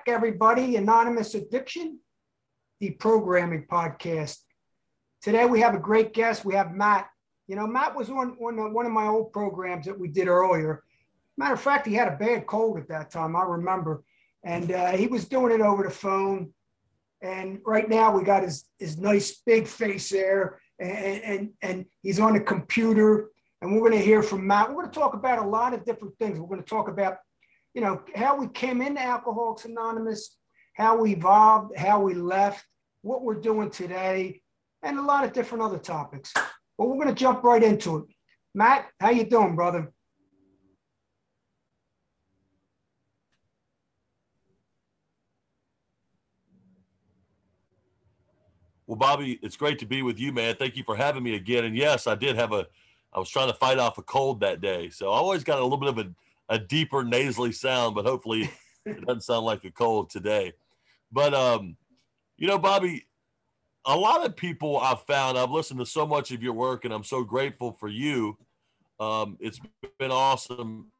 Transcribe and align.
back, 0.00 0.14
everybody. 0.14 0.76
Anonymous 0.76 1.34
Addiction, 1.34 1.98
the 2.80 2.90
programming 2.90 3.66
podcast. 3.70 4.38
Today 5.20 5.44
we 5.44 5.60
have 5.60 5.74
a 5.74 5.78
great 5.78 6.14
guest. 6.14 6.42
We 6.42 6.54
have 6.54 6.72
Matt. 6.72 7.08
You 7.48 7.56
know, 7.56 7.66
Matt 7.66 7.94
was 7.94 8.08
on, 8.08 8.36
on 8.40 8.72
one 8.72 8.86
of 8.86 8.92
my 8.92 9.06
old 9.06 9.32
programs 9.32 9.84
that 9.84 9.98
we 9.98 10.08
did 10.08 10.26
earlier. 10.26 10.84
Matter 11.36 11.52
of 11.54 11.60
fact, 11.60 11.86
he 11.86 11.92
had 11.92 12.08
a 12.08 12.16
bad 12.16 12.46
cold 12.46 12.78
at 12.78 12.88
that 12.88 13.10
time. 13.10 13.36
I 13.36 13.42
remember, 13.42 14.02
and 14.42 14.72
uh, 14.72 14.92
he 14.92 15.06
was 15.06 15.26
doing 15.28 15.52
it 15.52 15.60
over 15.60 15.82
the 15.82 15.90
phone. 15.90 16.52
And 17.20 17.60
right 17.66 17.88
now 17.88 18.16
we 18.16 18.24
got 18.24 18.42
his 18.42 18.64
his 18.78 18.96
nice 18.96 19.42
big 19.44 19.66
face 19.66 20.08
there, 20.08 20.60
and 20.78 21.22
and, 21.22 21.50
and 21.60 21.84
he's 22.02 22.20
on 22.20 22.32
the 22.34 22.40
computer. 22.40 23.28
And 23.60 23.74
we're 23.74 23.86
going 23.86 23.98
to 24.00 24.06
hear 24.06 24.22
from 24.22 24.46
Matt. 24.46 24.68
We're 24.70 24.76
going 24.76 24.90
to 24.90 24.98
talk 24.98 25.12
about 25.12 25.44
a 25.44 25.46
lot 25.46 25.74
of 25.74 25.84
different 25.84 26.16
things. 26.18 26.38
We're 26.38 26.48
going 26.48 26.62
to 26.62 26.70
talk 26.70 26.88
about 26.88 27.18
you 27.74 27.80
know, 27.80 28.02
how 28.14 28.36
we 28.36 28.48
came 28.48 28.82
into 28.82 29.00
Alcoholics 29.00 29.64
Anonymous, 29.64 30.36
how 30.74 30.96
we 30.96 31.12
evolved, 31.12 31.76
how 31.76 32.00
we 32.00 32.14
left, 32.14 32.64
what 33.02 33.22
we're 33.22 33.34
doing 33.40 33.70
today, 33.70 34.40
and 34.82 34.98
a 34.98 35.02
lot 35.02 35.24
of 35.24 35.32
different 35.32 35.62
other 35.62 35.78
topics. 35.78 36.32
But 36.34 36.88
we're 36.88 36.96
going 36.96 37.08
to 37.08 37.14
jump 37.14 37.44
right 37.44 37.62
into 37.62 37.98
it. 37.98 38.04
Matt, 38.54 38.86
how 38.98 39.10
you 39.10 39.24
doing, 39.24 39.54
brother? 39.54 39.92
Well, 48.86 48.96
Bobby, 48.96 49.38
it's 49.40 49.56
great 49.56 49.78
to 49.78 49.86
be 49.86 50.02
with 50.02 50.18
you, 50.18 50.32
man. 50.32 50.56
Thank 50.56 50.76
you 50.76 50.82
for 50.82 50.96
having 50.96 51.22
me 51.22 51.36
again. 51.36 51.64
And 51.64 51.76
yes, 51.76 52.08
I 52.08 52.16
did 52.16 52.34
have 52.34 52.52
a, 52.52 52.66
I 53.12 53.20
was 53.20 53.30
trying 53.30 53.46
to 53.46 53.54
fight 53.54 53.78
off 53.78 53.98
a 53.98 54.02
cold 54.02 54.40
that 54.40 54.60
day. 54.60 54.90
So 54.90 55.12
I 55.12 55.14
always 55.14 55.44
got 55.44 55.60
a 55.60 55.62
little 55.62 55.78
bit 55.78 55.90
of 55.90 55.98
a, 55.98 56.10
a 56.50 56.58
deeper 56.58 57.04
nasally 57.04 57.52
sound, 57.52 57.94
but 57.94 58.04
hopefully 58.04 58.50
it 58.84 59.06
doesn't 59.06 59.22
sound 59.22 59.46
like 59.46 59.64
a 59.64 59.70
cold 59.70 60.10
today. 60.10 60.52
But 61.10 61.32
um, 61.32 61.76
you 62.36 62.46
know, 62.46 62.58
Bobby, 62.58 63.06
a 63.86 63.96
lot 63.96 64.26
of 64.26 64.36
people 64.36 64.78
I've 64.78 65.02
found, 65.02 65.38
I've 65.38 65.50
listened 65.50 65.80
to 65.80 65.86
so 65.86 66.06
much 66.06 66.32
of 66.32 66.42
your 66.42 66.52
work, 66.52 66.84
and 66.84 66.92
I'm 66.92 67.04
so 67.04 67.22
grateful 67.22 67.72
for 67.72 67.88
you. 67.88 68.36
Um, 68.98 69.38
it's 69.40 69.60
been 69.98 70.10
awesome, 70.10 70.92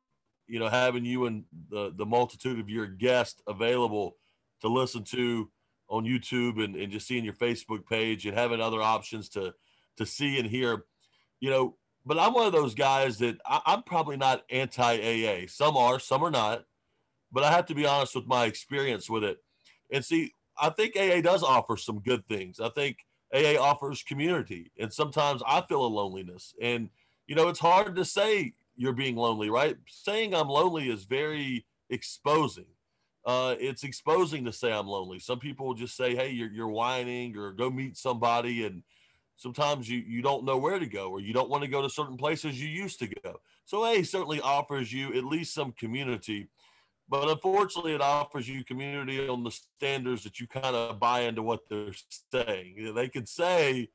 you 0.47 0.59
know, 0.59 0.69
having 0.69 1.05
you 1.05 1.27
and 1.27 1.45
the 1.69 1.93
the 1.95 2.07
multitude 2.07 2.61
of 2.61 2.71
your 2.71 2.87
guests 2.87 3.43
available 3.47 4.17
to 4.63 4.69
listen 4.69 5.03
to 5.05 5.51
on 5.89 6.05
YouTube 6.05 6.63
and, 6.65 6.77
and 6.77 6.93
just 6.93 7.09
seeing 7.09 7.25
your 7.25 7.35
Facebook 7.35 7.85
page 7.87 8.25
and 8.25 8.39
having 8.39 8.61
other 8.61 8.81
options 8.81 9.29
to 9.31 9.53
to 9.97 10.07
see 10.07 10.39
and 10.39 10.49
hear. 10.49 10.85
You 11.41 11.51
know, 11.51 11.77
but 12.11 12.19
I'm 12.19 12.35
one 12.35 12.49
of 12.49 12.53
those 12.53 12.75
guys 12.75 13.19
that 13.19 13.39
I, 13.47 13.61
I'm 13.67 13.85
probably 13.85 14.17
not 14.17 14.43
anti 14.51 14.83
AA. 14.83 15.47
Some 15.47 15.77
are, 15.77 16.01
some 16.01 16.25
are 16.25 16.31
not. 16.33 16.65
But 17.31 17.45
I 17.45 17.53
have 17.53 17.67
to 17.67 17.75
be 17.77 17.87
honest 17.87 18.17
with 18.17 18.27
my 18.27 18.47
experience 18.47 19.09
with 19.09 19.23
it. 19.23 19.39
And 19.93 20.05
see, 20.05 20.35
I 20.61 20.71
think 20.71 20.97
AA 20.97 21.21
does 21.21 21.45
offer 21.45 21.77
some 21.77 22.01
good 22.01 22.27
things. 22.27 22.59
I 22.59 22.69
think 22.71 22.97
AA 23.33 23.55
offers 23.61 24.03
community. 24.03 24.73
And 24.77 24.93
sometimes 24.93 25.41
I 25.47 25.61
feel 25.61 25.87
a 25.87 25.87
loneliness. 25.87 26.53
And, 26.61 26.91
you 27.29 27.37
know, 27.37 27.47
it's 27.47 27.61
hard 27.61 27.95
to 27.95 28.05
say 28.05 28.55
you're 28.75 28.93
being 28.93 29.15
lonely, 29.15 29.49
right? 29.49 29.77
Saying 29.87 30.35
I'm 30.35 30.49
lonely 30.49 30.91
is 30.91 31.05
very 31.05 31.65
exposing. 31.91 32.67
Uh, 33.25 33.55
it's 33.61 33.85
exposing 33.85 34.47
to 34.47 34.53
say 34.53 34.73
I'm 34.73 34.89
lonely. 34.89 35.21
Some 35.21 35.39
people 35.39 35.65
will 35.65 35.75
just 35.75 35.97
say, 35.97 36.17
hey, 36.17 36.31
you're, 36.31 36.51
you're 36.51 36.67
whining 36.67 37.37
or 37.37 37.53
go 37.53 37.71
meet 37.71 37.97
somebody. 37.97 38.67
And, 38.67 38.83
sometimes 39.41 39.89
you, 39.89 40.05
you 40.07 40.21
don't 40.21 40.45
know 40.45 40.59
where 40.59 40.79
to 40.79 40.85
go 40.85 41.09
or 41.11 41.19
you 41.19 41.33
don't 41.33 41.49
want 41.49 41.65
to 41.65 41.71
go 41.71 41.81
to 41.81 41.89
certain 41.89 42.19
places 42.19 42.61
you 42.61 42.69
used 42.69 42.99
to 42.99 43.09
go. 43.25 43.41
So 43.65 43.87
A 43.87 44.03
certainly 44.03 44.39
offers 44.39 44.93
you 44.93 45.15
at 45.15 45.25
least 45.25 45.55
some 45.55 45.73
community, 45.73 46.51
but 47.09 47.27
unfortunately 47.27 47.95
it 47.95 48.03
offers 48.03 48.47
you 48.47 48.63
community 48.65 49.27
on 49.27 49.43
the 49.43 49.51
standards 49.51 50.25
that 50.25 50.41
you 50.41 50.47
kind 50.47 50.77
of 50.77 51.01
buy 51.01 51.21
into 51.21 51.43
what 51.43 51.61
they're 51.71 51.95
saying. 52.31 52.93
They 52.95 53.09
could 53.09 53.27
say 53.27 53.89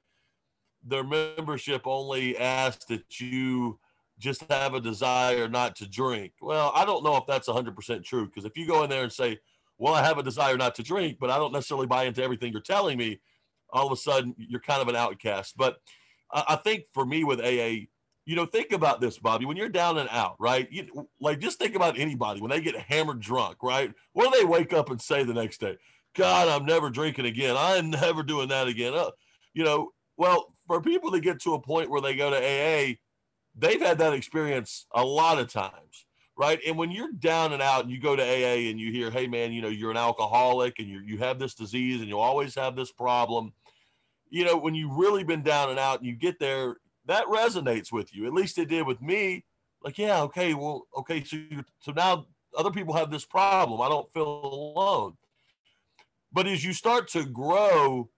their 0.84 1.04
membership 1.04 1.84
only 1.86 2.36
asks 2.40 2.86
that 2.86 3.20
you 3.20 3.78
just 4.18 4.50
have 4.50 4.74
a 4.74 4.82
desire 4.82 5.48
not 5.48 5.76
to 5.76 5.88
drink. 5.88 6.34
Well, 6.42 6.72
I 6.74 6.86
don't 6.86 7.04
know 7.04 7.18
if 7.18 7.28
that's 7.28 7.48
100% 7.48 8.04
true 8.04 8.26
because 8.26 8.46
if 8.46 8.58
you 8.58 8.66
go 8.66 8.84
in 8.84 8.90
there 8.90 9.04
and 9.04 9.14
say, 9.14 9.38
well, 9.78 9.94
I 9.94 10.02
have 10.02 10.18
a 10.18 10.24
desire 10.24 10.58
not 10.58 10.74
to 10.76 10.84
drink, 10.84 11.18
but 11.20 11.30
I 11.30 11.38
don't 11.38 11.54
necessarily 11.54 11.86
buy 11.86 12.06
into 12.06 12.24
everything 12.24 12.52
you're 12.52 12.62
telling 12.62 12.98
me, 12.98 13.20
all 13.72 13.86
of 13.86 13.92
a 13.92 13.98
sudden 13.98 14.36
you're 14.38 14.60
kind 14.60 14.82
of 14.82 14.88
an 14.88 14.96
outcast. 14.96 15.56
But 15.58 15.78
I 16.32 16.56
think 16.58 16.86
for 16.94 17.06
me 17.06 17.24
with 17.24 17.40
AA, 17.40 17.88
you 18.26 18.36
know, 18.36 18.46
think 18.46 18.72
about 18.72 19.02
this, 19.02 19.20
Bobby. 19.20 19.46
When 19.46 19.58
you're 19.58 19.70
down 19.70 19.98
and 20.00 20.10
out, 20.10 20.36
right? 20.40 20.68
You, 20.72 21.08
like, 21.20 21.40
just 21.40 21.60
think 21.60 21.76
about 21.76 22.00
anybody 22.00 22.42
when 22.42 22.50
they 22.50 22.60
get 22.60 22.76
hammered 22.76 23.20
drunk, 23.20 23.58
right? 23.62 23.94
What 24.14 24.34
do 24.34 24.40
they 24.40 24.46
wake 24.46 24.74
up 24.74 24.90
and 24.90 25.00
say 25.00 25.24
the 25.24 25.34
next 25.34 25.60
day? 25.60 25.78
God, 26.16 26.48
I'm 26.48 26.66
never 26.66 26.90
drinking 26.90 27.26
again. 27.26 27.56
I'm 27.58 27.90
never 27.92 28.24
doing 28.24 28.50
that 28.50 28.68
again. 28.68 28.94
Uh, 28.96 29.12
you 29.54 29.64
know, 29.64 29.92
well, 30.18 30.56
for 30.68 30.82
people 30.82 31.12
to 31.12 31.20
get 31.20 31.42
to 31.42 31.54
a 31.54 31.62
point 31.62 31.90
where 31.90 32.02
they 32.02 32.16
go 32.16 32.32
to 32.32 32.38
AA, 32.38 32.96
they've 33.56 33.82
had 33.82 34.00
that 34.00 34.14
experience 34.14 34.88
a 34.94 35.04
lot 35.04 35.38
of 35.38 35.52
times, 35.52 36.06
right? 36.38 36.60
And 36.68 36.78
when 36.78 36.92
you're 36.92 37.12
down 37.12 37.54
and 37.54 37.62
out 37.62 37.84
and 37.84 37.92
you 37.92 38.00
go 38.00 38.16
to 38.16 38.22
AA 38.22 38.70
and 38.70 38.80
you 38.80 38.92
hear, 38.92 39.10
hey, 39.10 39.28
man, 39.28 39.54
you 39.54 39.62
know, 39.62 39.70
you're 39.70 39.92
an 39.92 39.98
alcoholic 39.98 40.80
and 40.80 40.88
you 40.88 41.00
you 41.00 41.18
have 41.20 41.40
this 41.40 41.54
disease 41.54 42.02
and 42.02 42.10
you 42.10 42.20
always 42.20 42.56
have 42.56 42.76
this 42.76 42.92
problem 42.92 43.54
you 44.30 44.44
know, 44.44 44.58
when 44.58 44.76
you've 44.76 44.98
really 44.98 45.24
been 45.24 45.44
down 45.44 45.70
and 45.70 45.80
out 45.80 46.00
and 46.00 46.08
you 46.08 46.14
get 46.14 46.40
there, 46.40 46.76
that 47.06 47.26
resonates 47.28 47.92
with 47.92 48.14
you. 48.14 48.26
At 48.26 48.34
least 48.34 48.58
it 48.58 48.68
did 48.68 48.86
with 48.86 49.02
me. 49.02 49.46
Like, 49.82 49.98
yeah, 49.98 50.22
okay, 50.24 50.54
well, 50.54 50.88
okay, 50.98 51.24
so 51.24 51.38
you, 51.38 51.64
so 51.80 51.92
now 51.92 52.26
other 52.58 52.72
people 52.72 52.94
have 52.96 53.12
this 53.12 53.26
problem. 53.26 53.82
I 53.82 53.90
don't 53.90 54.12
feel 54.12 54.28
alone. 54.28 55.14
But 56.34 56.48
as 56.48 56.66
you 56.66 56.74
start 56.74 57.08
to 57.10 57.24
grow, 57.24 58.10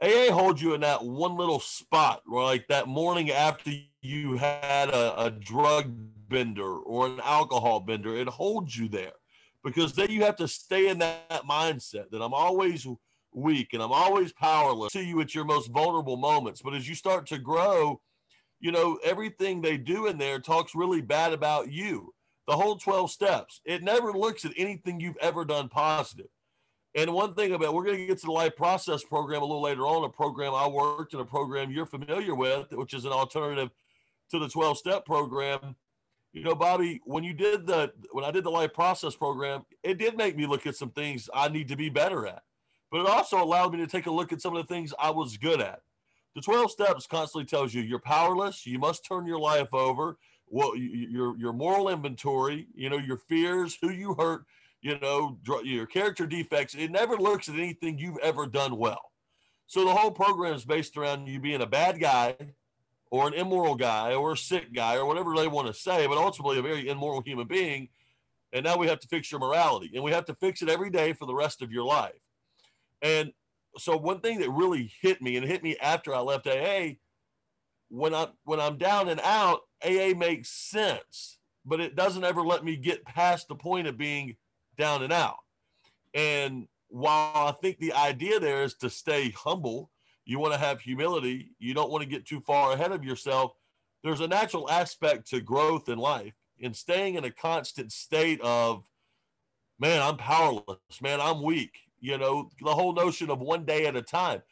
AA 0.00 0.30
holds 0.30 0.62
you 0.62 0.74
in 0.74 0.80
that 0.82 1.04
one 1.04 1.36
little 1.36 1.60
spot 1.60 2.22
like 2.26 2.68
that 2.68 2.86
morning 2.86 3.30
after 3.30 3.72
you 4.00 4.36
had 4.36 4.88
a, 4.90 5.24
a 5.24 5.30
drug 5.30 5.94
bender 6.28 6.78
or 6.78 7.06
an 7.06 7.20
alcohol 7.22 7.80
bender, 7.80 8.16
it 8.16 8.28
holds 8.28 8.76
you 8.76 8.88
there 8.88 9.12
because 9.64 9.94
then 9.94 10.10
you 10.10 10.22
have 10.22 10.36
to 10.36 10.46
stay 10.46 10.88
in 10.88 10.98
that, 10.98 11.28
mindset 11.48 12.10
that 12.10 12.22
I'm 12.22 12.34
always 12.34 12.86
weak 13.34 13.72
and 13.72 13.82
I'm 13.82 13.92
always 13.92 14.32
powerless 14.32 14.92
to 14.92 15.02
you 15.02 15.20
at 15.20 15.34
your 15.34 15.44
most 15.44 15.70
vulnerable 15.70 16.16
moments. 16.16 16.62
But 16.62 16.74
as 16.74 16.88
you 16.88 16.94
start 16.94 17.26
to 17.26 17.38
grow, 17.38 18.00
you 18.60 18.72
know, 18.72 18.98
everything 19.04 19.60
they 19.60 19.76
do 19.76 20.06
in 20.06 20.18
there 20.18 20.38
talks 20.40 20.74
really 20.74 21.00
bad 21.00 21.32
about 21.32 21.70
you. 21.70 22.14
The 22.46 22.56
whole 22.56 22.76
12 22.76 23.10
steps, 23.10 23.60
it 23.64 23.82
never 23.82 24.12
looks 24.12 24.44
at 24.44 24.52
anything 24.56 25.00
you've 25.00 25.18
ever 25.20 25.44
done 25.44 25.68
positive. 25.68 26.28
And 26.94 27.12
one 27.12 27.34
thing 27.34 27.52
about 27.52 27.74
we're 27.74 27.84
going 27.84 27.98
to 27.98 28.06
get 28.06 28.18
to 28.20 28.26
the 28.26 28.32
life 28.32 28.56
process 28.56 29.04
program 29.04 29.42
a 29.42 29.44
little 29.44 29.62
later 29.62 29.82
on, 29.82 30.04
a 30.04 30.08
program 30.08 30.54
I 30.54 30.66
worked 30.66 31.12
in 31.12 31.20
a 31.20 31.24
program 31.24 31.70
you're 31.70 31.86
familiar 31.86 32.34
with, 32.34 32.72
which 32.72 32.94
is 32.94 33.04
an 33.04 33.12
alternative 33.12 33.70
to 34.30 34.38
the 34.38 34.48
12 34.48 34.78
step 34.78 35.04
program. 35.04 35.76
You 36.36 36.44
know, 36.44 36.54
Bobby, 36.54 37.00
when 37.04 37.24
you 37.24 37.32
did 37.32 37.66
the 37.66 37.92
when 38.12 38.24
I 38.24 38.30
did 38.30 38.44
the 38.44 38.50
life 38.50 38.74
process 38.74 39.16
program, 39.16 39.64
it 39.82 39.98
did 39.98 40.16
make 40.16 40.36
me 40.36 40.46
look 40.46 40.66
at 40.66 40.76
some 40.76 40.90
things 40.90 41.28
I 41.32 41.48
need 41.48 41.68
to 41.68 41.76
be 41.76 41.88
better 41.88 42.26
at 42.26 42.42
but 42.90 43.00
it 43.00 43.06
also 43.06 43.42
allowed 43.42 43.72
me 43.72 43.78
to 43.78 43.86
take 43.86 44.06
a 44.06 44.10
look 44.10 44.32
at 44.32 44.40
some 44.40 44.56
of 44.56 44.66
the 44.66 44.72
things 44.72 44.94
I 44.98 45.10
was 45.10 45.36
good 45.36 45.60
at. 45.60 45.80
The 46.34 46.40
12 46.40 46.70
steps 46.70 47.06
constantly 47.06 47.46
tells 47.46 47.74
you 47.74 47.82
you're 47.82 47.98
powerless, 47.98 48.66
you 48.66 48.78
must 48.78 49.04
turn 49.04 49.26
your 49.26 49.38
life 49.38 49.72
over, 49.72 50.18
well, 50.48 50.76
your 50.76 51.36
your 51.38 51.52
moral 51.52 51.88
inventory, 51.88 52.68
you 52.74 52.88
know, 52.88 52.98
your 52.98 53.16
fears, 53.16 53.76
who 53.80 53.90
you 53.90 54.14
hurt, 54.14 54.44
you 54.80 54.98
know, 55.00 55.38
your 55.64 55.86
character 55.86 56.26
defects. 56.26 56.74
It 56.74 56.90
never 56.90 57.16
looks 57.16 57.48
at 57.48 57.56
anything 57.56 57.98
you've 57.98 58.18
ever 58.22 58.46
done 58.46 58.76
well. 58.76 59.12
So 59.66 59.84
the 59.84 59.94
whole 59.94 60.12
program 60.12 60.54
is 60.54 60.64
based 60.64 60.96
around 60.96 61.26
you 61.26 61.40
being 61.40 61.62
a 61.62 61.66
bad 61.66 61.98
guy 61.98 62.36
or 63.10 63.28
an 63.28 63.34
immoral 63.34 63.74
guy 63.74 64.14
or 64.14 64.32
a 64.32 64.36
sick 64.36 64.72
guy 64.72 64.96
or 64.96 65.06
whatever 65.06 65.34
they 65.34 65.46
want 65.46 65.66
to 65.68 65.74
say, 65.74 66.06
but 66.06 66.18
ultimately 66.18 66.58
a 66.58 66.62
very 66.62 66.88
immoral 66.88 67.22
human 67.22 67.46
being. 67.46 67.88
And 68.52 68.64
now 68.64 68.76
we 68.76 68.88
have 68.88 69.00
to 69.00 69.08
fix 69.08 69.30
your 69.30 69.40
morality 69.40 69.90
and 69.94 70.02
we 70.02 70.12
have 70.12 70.24
to 70.26 70.34
fix 70.34 70.62
it 70.62 70.68
every 70.68 70.90
day 70.90 71.12
for 71.12 71.26
the 71.26 71.34
rest 71.34 71.62
of 71.62 71.70
your 71.70 71.84
life. 71.84 72.20
And 73.02 73.32
so 73.78 73.96
one 73.96 74.20
thing 74.20 74.40
that 74.40 74.50
really 74.50 74.92
hit 75.00 75.20
me 75.20 75.36
and 75.36 75.46
hit 75.46 75.62
me 75.62 75.76
after 75.80 76.14
I 76.14 76.20
left 76.20 76.46
AA, 76.46 76.94
when 77.88 78.14
I 78.14 78.28
when 78.44 78.60
I'm 78.60 78.78
down 78.78 79.08
and 79.08 79.20
out, 79.20 79.60
AA 79.84 80.14
makes 80.16 80.48
sense, 80.50 81.38
but 81.64 81.80
it 81.80 81.94
doesn't 81.94 82.24
ever 82.24 82.42
let 82.42 82.64
me 82.64 82.76
get 82.76 83.04
past 83.04 83.48
the 83.48 83.54
point 83.54 83.86
of 83.86 83.98
being 83.98 84.36
down 84.76 85.02
and 85.02 85.12
out. 85.12 85.38
And 86.14 86.66
while 86.88 87.48
I 87.48 87.52
think 87.60 87.78
the 87.78 87.92
idea 87.92 88.40
there 88.40 88.62
is 88.62 88.74
to 88.76 88.90
stay 88.90 89.30
humble, 89.30 89.90
you 90.26 90.38
want 90.38 90.52
to 90.52 90.58
have 90.58 90.80
humility, 90.80 91.52
you 91.58 91.72
don't 91.72 91.90
want 91.90 92.02
to 92.02 92.08
get 92.08 92.26
too 92.26 92.40
far 92.40 92.72
ahead 92.72 92.92
of 92.92 93.04
yourself. 93.04 93.52
There's 94.02 94.20
a 94.20 94.28
natural 94.28 94.68
aspect 94.68 95.30
to 95.30 95.40
growth 95.40 95.88
in 95.88 95.98
life 95.98 96.34
and 96.60 96.74
staying 96.74 97.14
in 97.14 97.24
a 97.24 97.30
constant 97.30 97.92
state 97.92 98.40
of, 98.42 98.84
man, 99.78 100.02
I'm 100.02 100.16
powerless, 100.16 101.00
man, 101.00 101.20
I'm 101.20 101.42
weak, 101.42 101.78
you 102.00 102.18
know, 102.18 102.50
the 102.60 102.74
whole 102.74 102.92
notion 102.92 103.30
of 103.30 103.40
one 103.40 103.64
day 103.64 103.86
at 103.86 103.96
a 103.96 104.02
time. 104.02 104.42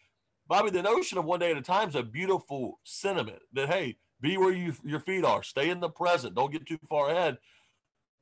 Bobby, 0.46 0.70
the 0.70 0.82
notion 0.82 1.18
of 1.18 1.24
one 1.24 1.40
day 1.40 1.50
at 1.50 1.56
a 1.56 1.62
time 1.62 1.88
is 1.88 1.94
a 1.94 2.02
beautiful 2.02 2.78
sentiment 2.84 3.40
that, 3.52 3.68
hey, 3.68 3.96
be 4.20 4.36
where 4.36 4.52
you, 4.52 4.74
your 4.84 5.00
feet 5.00 5.24
are, 5.24 5.42
stay 5.42 5.70
in 5.70 5.80
the 5.80 5.88
present, 5.88 6.34
don't 6.34 6.52
get 6.52 6.66
too 6.66 6.78
far 6.88 7.10
ahead. 7.10 7.38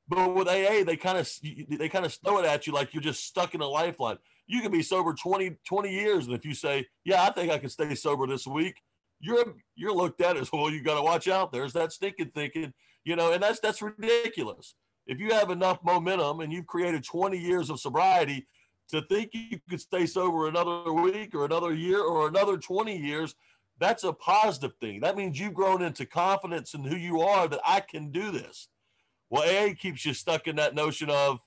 But 0.08 0.34
with 0.34 0.48
AA, 0.48 0.84
they 0.84 0.96
kind 0.96 1.18
of 1.18 1.30
they 1.78 1.88
kind 1.88 2.04
of 2.04 2.12
throw 2.12 2.38
it 2.38 2.44
at 2.44 2.66
you 2.66 2.72
like 2.72 2.92
you're 2.92 3.02
just 3.02 3.24
stuck 3.24 3.54
in 3.54 3.60
a 3.60 3.66
lifeline. 3.66 4.18
You 4.46 4.60
can 4.60 4.72
be 4.72 4.82
sober 4.82 5.14
20, 5.14 5.56
20 5.66 5.90
years, 5.90 6.26
and 6.26 6.34
if 6.34 6.44
you 6.44 6.54
say, 6.54 6.86
"Yeah, 7.04 7.22
I 7.22 7.30
think 7.30 7.52
I 7.52 7.58
can 7.58 7.68
stay 7.68 7.94
sober 7.94 8.26
this 8.26 8.46
week," 8.46 8.76
you're 9.20 9.54
you're 9.76 9.94
looked 9.94 10.20
at 10.20 10.36
as 10.36 10.52
well. 10.52 10.70
You 10.70 10.82
got 10.82 10.96
to 10.96 11.02
watch 11.02 11.28
out. 11.28 11.52
There's 11.52 11.72
that 11.72 11.92
stinking 11.92 12.32
thinking, 12.34 12.72
you 13.04 13.16
know, 13.16 13.32
and 13.32 13.42
that's 13.42 13.60
that's 13.60 13.80
ridiculous. 13.80 14.74
If 15.06 15.18
you 15.18 15.32
have 15.32 15.50
enough 15.50 15.78
momentum 15.82 16.40
and 16.40 16.52
you've 16.52 16.66
created 16.66 17.04
20 17.04 17.36
years 17.38 17.70
of 17.70 17.80
sobriety 17.80 18.46
to 18.90 19.02
think 19.02 19.30
you 19.32 19.58
could 19.68 19.80
stay 19.80 20.06
sober 20.06 20.48
another 20.48 20.92
week 20.92 21.34
or 21.34 21.44
another 21.44 21.72
year 21.72 22.00
or 22.00 22.28
another 22.28 22.56
20 22.56 22.96
years, 22.96 23.34
that's 23.78 24.04
a 24.04 24.12
positive 24.12 24.74
thing. 24.80 25.00
That 25.00 25.16
means 25.16 25.40
you've 25.40 25.54
grown 25.54 25.82
into 25.82 26.06
confidence 26.06 26.74
in 26.74 26.84
who 26.84 26.96
you 26.96 27.20
are 27.20 27.48
that 27.48 27.60
I 27.66 27.80
can 27.80 28.12
do 28.12 28.30
this. 28.30 28.68
Well, 29.30 29.42
AA 29.42 29.74
keeps 29.74 30.04
you 30.04 30.14
stuck 30.14 30.46
in 30.46 30.56
that 30.56 30.74
notion 30.74 31.10
of 31.10 31.40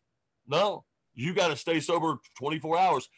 no, 0.47 0.85
you 1.15 1.33
got 1.33 1.47
to 1.47 1.55
stay 1.55 1.79
sober 1.79 2.19
24 2.37 2.77
hours. 2.77 3.09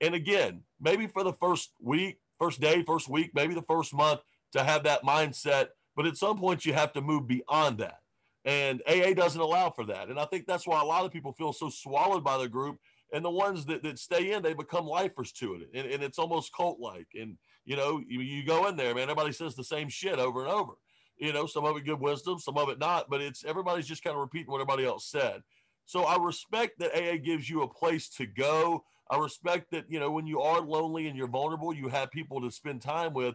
And 0.00 0.14
again, 0.14 0.62
maybe 0.80 1.06
for 1.06 1.22
the 1.22 1.34
first 1.34 1.72
week, 1.80 2.18
first 2.38 2.60
day, 2.60 2.82
first 2.82 3.08
week, 3.08 3.32
maybe 3.34 3.54
the 3.54 3.62
first 3.62 3.92
month 3.92 4.20
to 4.52 4.64
have 4.64 4.84
that 4.84 5.02
mindset. 5.02 5.68
But 5.94 6.06
at 6.06 6.16
some 6.16 6.38
point, 6.38 6.64
you 6.64 6.72
have 6.72 6.92
to 6.94 7.00
move 7.00 7.28
beyond 7.28 7.78
that. 7.78 7.98
And 8.44 8.82
AA 8.88 9.12
doesn't 9.12 9.40
allow 9.40 9.70
for 9.70 9.84
that. 9.86 10.08
And 10.08 10.18
I 10.18 10.24
think 10.24 10.46
that's 10.46 10.66
why 10.66 10.80
a 10.80 10.84
lot 10.84 11.04
of 11.04 11.12
people 11.12 11.32
feel 11.32 11.52
so 11.52 11.68
swallowed 11.68 12.24
by 12.24 12.38
the 12.38 12.48
group. 12.48 12.78
And 13.12 13.24
the 13.24 13.30
ones 13.30 13.66
that, 13.66 13.82
that 13.82 13.98
stay 13.98 14.32
in, 14.32 14.42
they 14.42 14.54
become 14.54 14.86
lifers 14.86 15.32
to 15.32 15.54
it. 15.54 15.68
And, 15.74 15.90
and 15.92 16.02
it's 16.02 16.18
almost 16.18 16.54
cult 16.54 16.80
like. 16.80 17.08
And, 17.14 17.36
you 17.64 17.76
know, 17.76 18.00
you, 18.06 18.20
you 18.20 18.44
go 18.44 18.66
in 18.68 18.76
there, 18.76 18.94
man, 18.94 19.04
everybody 19.04 19.32
says 19.32 19.54
the 19.54 19.64
same 19.64 19.88
shit 19.88 20.18
over 20.18 20.42
and 20.42 20.50
over. 20.50 20.74
You 21.18 21.34
know, 21.34 21.44
some 21.44 21.66
of 21.66 21.76
it 21.76 21.84
good 21.84 22.00
wisdom, 22.00 22.38
some 22.38 22.56
of 22.56 22.70
it 22.70 22.78
not, 22.78 23.10
but 23.10 23.20
it's 23.20 23.44
everybody's 23.44 23.86
just 23.86 24.02
kind 24.02 24.14
of 24.14 24.22
repeating 24.22 24.50
what 24.50 24.60
everybody 24.60 24.86
else 24.86 25.06
said. 25.06 25.42
So 25.90 26.04
I 26.04 26.24
respect 26.24 26.78
that 26.78 26.94
AA 26.94 27.16
gives 27.16 27.50
you 27.50 27.62
a 27.62 27.68
place 27.68 28.08
to 28.10 28.24
go. 28.24 28.84
I 29.10 29.18
respect 29.18 29.72
that, 29.72 29.86
you 29.88 29.98
know, 29.98 30.12
when 30.12 30.24
you 30.24 30.40
are 30.40 30.60
lonely 30.60 31.08
and 31.08 31.18
you're 31.18 31.26
vulnerable, 31.26 31.74
you 31.74 31.88
have 31.88 32.12
people 32.12 32.40
to 32.42 32.52
spend 32.52 32.80
time 32.80 33.12
with. 33.12 33.34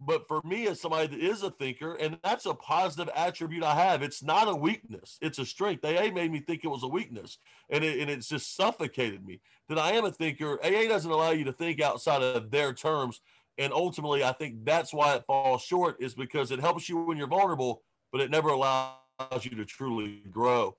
But 0.00 0.26
for 0.26 0.40
me 0.46 0.66
as 0.66 0.80
somebody 0.80 1.08
that 1.08 1.20
is 1.20 1.42
a 1.42 1.50
thinker 1.50 1.92
and 1.96 2.18
that's 2.24 2.46
a 2.46 2.54
positive 2.54 3.12
attribute 3.14 3.62
i 3.62 3.74
have 3.74 4.02
it's 4.02 4.22
not 4.22 4.48
a 4.48 4.54
weakness 4.54 5.18
it's 5.20 5.38
a 5.38 5.44
strength. 5.44 5.84
Aa 5.84 6.10
made 6.10 6.32
me 6.32 6.40
think 6.40 6.64
it 6.64 6.68
was 6.68 6.82
a 6.82 6.88
weakness 6.88 7.36
and, 7.68 7.84
it, 7.84 8.00
and 8.00 8.10
it's 8.10 8.28
just 8.28 8.56
suffocated 8.56 9.24
me. 9.24 9.40
That 9.68 9.78
i 9.78 9.92
am 9.92 10.06
a 10.06 10.10
thinker. 10.10 10.58
Aa 10.64 10.88
doesn't 10.88 11.10
allow 11.10 11.30
you 11.32 11.44
to 11.44 11.52
think 11.52 11.82
outside 11.82 12.22
of 12.22 12.50
their 12.50 12.72
terms 12.72 13.20
and 13.58 13.74
ultimately 13.74 14.24
i 14.24 14.32
think 14.32 14.64
that's 14.64 14.94
why 14.94 15.14
it 15.16 15.24
falls 15.26 15.62
short 15.62 15.96
is 16.00 16.14
because 16.14 16.50
it 16.50 16.60
helps 16.60 16.88
you 16.88 17.04
when 17.04 17.18
you're 17.18 17.28
vulnerable 17.28 17.82
but 18.10 18.22
it 18.22 18.30
never 18.30 18.48
allows 18.48 18.96
you 19.42 19.50
to 19.50 19.66
truly 19.66 20.22
grow 20.30 20.74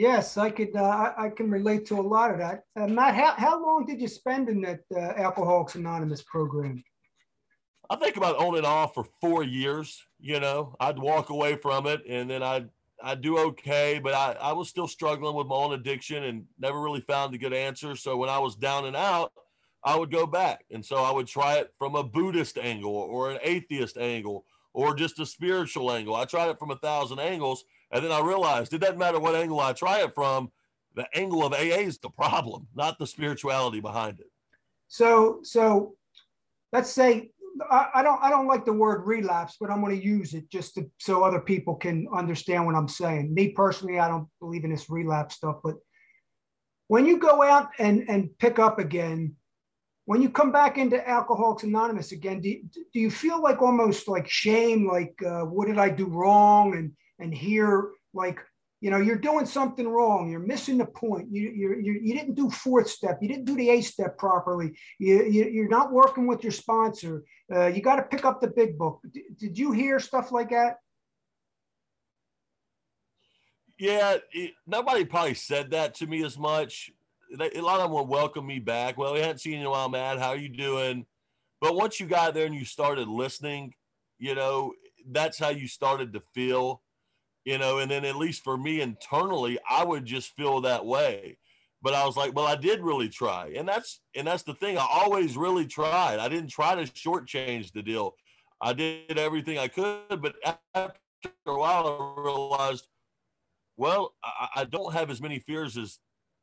Yes, 0.00 0.38
I 0.38 0.48
could. 0.48 0.74
Uh, 0.74 0.82
I, 0.82 1.26
I, 1.26 1.28
can 1.28 1.50
relate 1.50 1.84
to 1.88 2.00
a 2.00 2.00
lot 2.00 2.30
of 2.30 2.38
that. 2.38 2.64
Uh, 2.74 2.86
Matt, 2.86 3.14
how, 3.14 3.34
how 3.36 3.62
long 3.62 3.84
did 3.84 4.00
you 4.00 4.08
spend 4.08 4.48
in 4.48 4.62
that 4.62 4.80
uh, 4.96 4.98
Alcoholics 4.98 5.74
Anonymous 5.74 6.22
program? 6.22 6.82
I 7.90 7.96
think 7.96 8.16
about 8.16 8.36
on 8.36 8.56
and 8.56 8.64
off 8.64 8.94
for 8.94 9.04
four 9.20 9.44
years. 9.44 10.02
You 10.18 10.40
know, 10.40 10.74
I'd 10.80 10.98
walk 10.98 11.28
away 11.28 11.56
from 11.56 11.86
it 11.86 12.00
and 12.08 12.30
then 12.30 12.42
I'd 12.42 12.70
I'd 13.02 13.20
do 13.20 13.36
okay, 13.48 14.00
but 14.02 14.14
I, 14.14 14.32
I 14.40 14.52
was 14.54 14.70
still 14.70 14.88
struggling 14.88 15.36
with 15.36 15.48
my 15.48 15.56
own 15.56 15.74
addiction 15.74 16.24
and 16.24 16.46
never 16.58 16.80
really 16.80 17.02
found 17.02 17.34
a 17.34 17.38
good 17.38 17.52
answer. 17.52 17.94
So 17.94 18.16
when 18.16 18.30
I 18.30 18.38
was 18.38 18.56
down 18.56 18.86
and 18.86 18.96
out, 18.96 19.34
I 19.84 19.98
would 19.98 20.10
go 20.10 20.26
back. 20.26 20.64
And 20.70 20.82
so 20.82 20.96
I 20.96 21.10
would 21.10 21.26
try 21.26 21.56
it 21.56 21.74
from 21.78 21.94
a 21.94 22.02
Buddhist 22.02 22.56
angle 22.56 22.94
or 22.94 23.30
an 23.30 23.38
atheist 23.42 23.98
angle 23.98 24.46
or 24.72 24.94
just 24.94 25.20
a 25.20 25.26
spiritual 25.26 25.92
angle. 25.92 26.16
I 26.16 26.24
tried 26.24 26.48
it 26.48 26.58
from 26.58 26.70
a 26.70 26.76
thousand 26.76 27.18
angles. 27.18 27.64
And 27.92 28.04
then 28.04 28.12
I 28.12 28.20
realized 28.20 28.72
it 28.72 28.78
doesn't 28.78 28.98
matter 28.98 29.20
what 29.20 29.34
angle 29.34 29.60
I 29.60 29.72
try 29.72 30.02
it 30.02 30.14
from, 30.14 30.50
the 30.94 31.06
angle 31.14 31.44
of 31.44 31.52
AA 31.52 31.82
is 31.82 31.98
the 31.98 32.10
problem, 32.10 32.66
not 32.74 32.98
the 32.98 33.06
spirituality 33.06 33.80
behind 33.80 34.20
it. 34.20 34.30
So 34.88 35.40
so 35.42 35.94
let's 36.72 36.90
say 36.90 37.30
I, 37.70 37.88
I, 37.94 38.02
don't 38.02 38.22
I 38.22 38.30
don't 38.30 38.46
like 38.46 38.64
the 38.64 38.72
word 38.72 39.06
relapse, 39.06 39.56
but 39.60 39.70
I'm 39.70 39.80
going 39.80 39.98
to 39.98 40.04
use 40.04 40.34
it 40.34 40.50
just 40.50 40.74
to, 40.74 40.90
so 40.98 41.24
other 41.24 41.40
people 41.40 41.74
can 41.74 42.06
understand 42.14 42.66
what 42.66 42.74
I'm 42.74 42.88
saying. 42.88 43.34
Me 43.34 43.48
personally, 43.48 43.98
I 43.98 44.08
don't 44.08 44.28
believe 44.40 44.64
in 44.64 44.70
this 44.70 44.88
relapse 44.88 45.36
stuff, 45.36 45.56
but 45.62 45.76
when 46.88 47.06
you 47.06 47.18
go 47.18 47.42
out 47.42 47.70
and 47.78 48.08
and 48.08 48.36
pick 48.38 48.58
up 48.58 48.78
again, 48.78 49.36
when 50.06 50.22
you 50.22 50.28
come 50.28 50.50
back 50.50 50.76
into 50.78 51.08
Alcoholics 51.08 51.62
Anonymous 51.62 52.12
again, 52.12 52.40
do 52.40 52.48
you, 52.48 52.64
do 52.92 53.00
you 53.00 53.10
feel 53.10 53.40
like 53.40 53.62
almost 53.62 54.08
like 54.08 54.28
shame, 54.28 54.88
like 54.88 55.14
uh, 55.24 55.42
what 55.42 55.68
did 55.68 55.78
I 55.78 55.88
do 55.88 56.06
wrong, 56.06 56.74
and 56.74 56.92
and 57.20 57.34
here 57.34 57.90
like 58.14 58.40
you 58.80 58.90
know 58.90 58.98
you're 58.98 59.16
doing 59.16 59.46
something 59.46 59.86
wrong. 59.86 60.30
You're 60.30 60.40
missing 60.40 60.78
the 60.78 60.86
point. 60.86 61.28
You 61.30 61.50
you 61.50 61.76
you, 61.82 62.00
you 62.02 62.14
didn't 62.14 62.34
do 62.34 62.50
fourth 62.50 62.88
step. 62.88 63.18
You 63.20 63.28
didn't 63.28 63.44
do 63.44 63.56
the 63.56 63.68
eighth 63.68 63.86
step 63.86 64.16
properly. 64.18 64.76
You, 64.98 65.24
you 65.24 65.44
you're 65.44 65.68
not 65.68 65.92
working 65.92 66.26
with 66.26 66.42
your 66.42 66.52
sponsor. 66.52 67.24
Uh, 67.54 67.66
you 67.66 67.82
got 67.82 67.96
to 67.96 68.02
pick 68.02 68.24
up 68.24 68.40
the 68.40 68.48
big 68.48 68.78
book. 68.78 69.00
D- 69.12 69.24
did 69.36 69.58
you 69.58 69.72
hear 69.72 70.00
stuff 70.00 70.32
like 70.32 70.50
that? 70.50 70.76
Yeah 73.78 74.18
it, 74.32 74.52
nobody 74.66 75.04
probably 75.04 75.34
said 75.34 75.70
that 75.70 75.94
to 75.96 76.06
me 76.06 76.24
as 76.24 76.38
much. 76.38 76.90
They, 77.38 77.50
a 77.52 77.62
lot 77.62 77.80
of 77.80 77.84
them 77.84 77.92
would 77.92 78.08
welcome 78.08 78.46
me 78.46 78.58
back. 78.58 78.98
Well 78.98 79.14
we 79.14 79.20
hadn't 79.20 79.38
seen 79.38 79.54
you 79.54 79.60
in 79.60 79.66
a 79.66 79.70
while 79.70 79.88
matt. 79.88 80.18
How 80.18 80.30
are 80.30 80.36
you 80.36 80.48
doing? 80.48 81.06
But 81.60 81.74
once 81.74 82.00
you 82.00 82.06
got 82.06 82.32
there 82.34 82.46
and 82.46 82.54
you 82.54 82.64
started 82.64 83.08
listening 83.08 83.74
you 84.20 84.34
know 84.34 84.72
that's 85.10 85.38
how 85.38 85.48
you 85.48 85.66
started 85.66 86.12
to 86.12 86.20
feel 86.34 86.82
you 87.50 87.58
know, 87.58 87.78
and 87.78 87.90
then 87.90 88.04
at 88.04 88.14
least 88.14 88.44
for 88.44 88.56
me 88.56 88.80
internally, 88.80 89.58
I 89.68 89.84
would 89.84 90.04
just 90.04 90.36
feel 90.36 90.60
that 90.60 90.86
way. 90.86 91.36
But 91.82 91.94
I 91.94 92.06
was 92.06 92.16
like, 92.16 92.32
well, 92.32 92.46
I 92.46 92.54
did 92.54 92.80
really 92.80 93.08
try. 93.08 93.52
And 93.56 93.66
that's 93.66 94.02
and 94.14 94.24
that's 94.24 94.44
the 94.44 94.54
thing. 94.54 94.78
I 94.78 94.86
always 94.88 95.36
really 95.36 95.66
tried. 95.66 96.20
I 96.20 96.28
didn't 96.28 96.50
try 96.50 96.76
to 96.76 96.82
shortchange 96.82 97.72
the 97.72 97.82
deal. 97.82 98.14
I 98.60 98.72
did 98.72 99.18
everything 99.18 99.58
I 99.58 99.66
could, 99.66 100.22
but 100.22 100.36
after 100.44 100.94
a 101.46 101.58
while 101.58 102.14
I 102.16 102.22
realized, 102.22 102.86
well, 103.76 104.14
I, 104.22 104.48
I 104.56 104.64
don't 104.64 104.92
have 104.92 105.10
as 105.10 105.20
many 105.20 105.40
fears 105.40 105.76
as 105.76 105.98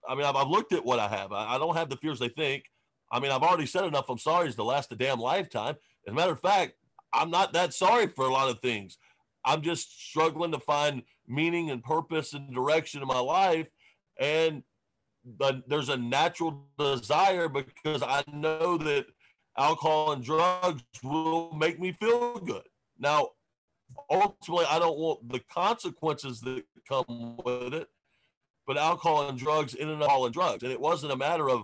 I 0.09 0.13
mean, 0.13 0.25
I've, 0.25 0.35
I've 0.35 0.49
looked 0.49 0.73
at 0.73 0.83
what 0.83 0.99
I 0.99 1.07
have. 1.07 1.31
I, 1.31 1.55
I, 1.55 1.57
don't 1.57 1.75
have 1.75 1.89
the 1.89 1.97
fears 1.97 2.19
they 2.19 2.29
think. 2.29 2.65
I 3.11 3.19
mean, 3.21 3.31
I've 3.31 3.43
already 3.43 3.65
said 3.65 3.85
enough. 3.85 4.09
I'm 4.09 4.17
sorry 4.17 4.49
is 4.49 4.55
to 4.55 4.63
last 4.63 4.91
a 4.91 4.95
damn 4.95 5.19
lifetime. 5.19 5.75
As 6.05 6.11
a 6.11 6.13
matter 6.13 6.33
of 6.33 6.41
fact, 6.41 6.73
I'm 7.13 7.29
not 7.29 7.53
that 7.53 7.73
sorry 7.73 8.07
for 8.07 8.25
a 8.25 8.31
lot 8.31 8.49
of 8.49 8.59
things. 8.59 8.97
I'm 9.47 9.61
just 9.61 9.97
struggling 10.09 10.51
to 10.51 10.59
find 10.59 11.03
meaning 11.25 11.71
and 11.71 11.81
purpose 11.81 12.33
and 12.33 12.53
direction 12.53 13.01
in 13.01 13.07
my 13.07 13.19
life. 13.19 13.67
And 14.19 14.61
there's 15.67 15.89
a 15.89 15.97
natural 15.97 16.67
desire 16.77 17.47
because 17.47 18.03
I 18.03 18.23
know 18.31 18.77
that 18.77 19.05
alcohol 19.57 20.11
and 20.11 20.23
drugs 20.23 20.83
will 21.01 21.53
make 21.53 21.79
me 21.79 21.93
feel 21.93 22.39
good. 22.39 22.63
Now, 22.99 23.29
ultimately, 24.09 24.65
I 24.69 24.79
don't 24.79 24.97
want 24.97 25.31
the 25.31 25.39
consequences 25.51 26.41
that 26.41 26.63
come 26.87 27.37
with 27.43 27.73
it, 27.73 27.87
but 28.65 28.77
alcohol 28.77 29.29
and 29.29 29.37
drugs 29.37 29.75
in 29.75 29.89
and 29.89 30.03
all 30.03 30.25
and 30.25 30.33
drugs. 30.33 30.63
And 30.63 30.73
it 30.73 30.79
wasn't 30.79 31.13
a 31.13 31.17
matter 31.17 31.49
of 31.49 31.63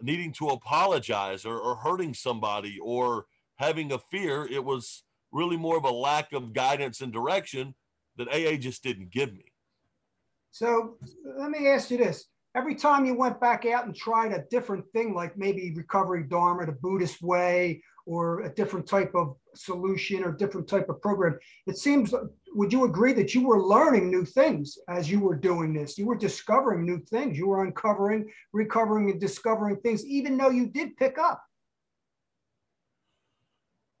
needing 0.00 0.32
to 0.34 0.48
apologize 0.48 1.44
or, 1.44 1.58
or 1.58 1.74
hurting 1.76 2.14
somebody 2.14 2.78
or 2.80 3.26
having 3.56 3.92
a 3.92 3.98
fear. 3.98 4.46
It 4.50 4.64
was 4.64 5.02
really 5.32 5.56
more 5.56 5.76
of 5.76 5.84
a 5.84 5.90
lack 5.90 6.32
of 6.32 6.52
guidance 6.52 7.00
and 7.00 7.12
direction 7.12 7.74
that 8.16 8.28
AA 8.28 8.56
just 8.56 8.82
didn't 8.82 9.10
give 9.10 9.32
me. 9.32 9.44
So 10.50 10.96
let 11.38 11.50
me 11.50 11.68
ask 11.68 11.90
you 11.90 11.98
this. 11.98 12.26
Every 12.56 12.74
time 12.74 13.06
you 13.06 13.14
went 13.14 13.40
back 13.40 13.64
out 13.64 13.86
and 13.86 13.94
tried 13.94 14.32
a 14.32 14.44
different 14.50 14.84
thing, 14.92 15.14
like 15.14 15.38
maybe 15.38 15.72
recovery 15.76 16.24
Dharma, 16.24 16.66
the 16.66 16.72
Buddhist 16.72 17.22
way, 17.22 17.82
or 18.06 18.40
a 18.40 18.52
different 18.52 18.88
type 18.88 19.12
of 19.14 19.36
solution 19.54 20.24
or 20.24 20.32
different 20.32 20.66
type 20.66 20.88
of 20.88 21.00
program, 21.00 21.38
it 21.68 21.78
seems, 21.78 22.12
would 22.54 22.72
you 22.72 22.84
agree 22.84 23.12
that 23.12 23.34
you 23.34 23.46
were 23.46 23.62
learning 23.62 24.10
new 24.10 24.24
things 24.24 24.76
as 24.88 25.08
you 25.08 25.20
were 25.20 25.36
doing 25.36 25.72
this? 25.72 25.96
You 25.96 26.06
were 26.06 26.16
discovering 26.16 26.84
new 26.84 26.98
things. 26.98 27.38
You 27.38 27.46
were 27.46 27.64
uncovering, 27.64 28.28
recovering, 28.52 29.10
and 29.10 29.20
discovering 29.20 29.76
things, 29.76 30.04
even 30.04 30.36
though 30.36 30.50
you 30.50 30.66
did 30.66 30.96
pick 30.96 31.18
up. 31.18 31.40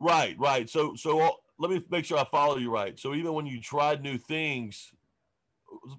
Right, 0.00 0.36
right. 0.38 0.68
So, 0.68 0.94
so 0.96 1.20
uh, 1.20 1.30
let 1.58 1.70
me 1.70 1.84
make 1.90 2.06
sure 2.06 2.18
I 2.18 2.24
follow 2.24 2.56
you 2.56 2.70
right. 2.70 2.98
So, 2.98 3.14
even 3.14 3.34
when 3.34 3.46
you 3.46 3.60
tried 3.60 4.02
new 4.02 4.16
things, 4.16 4.90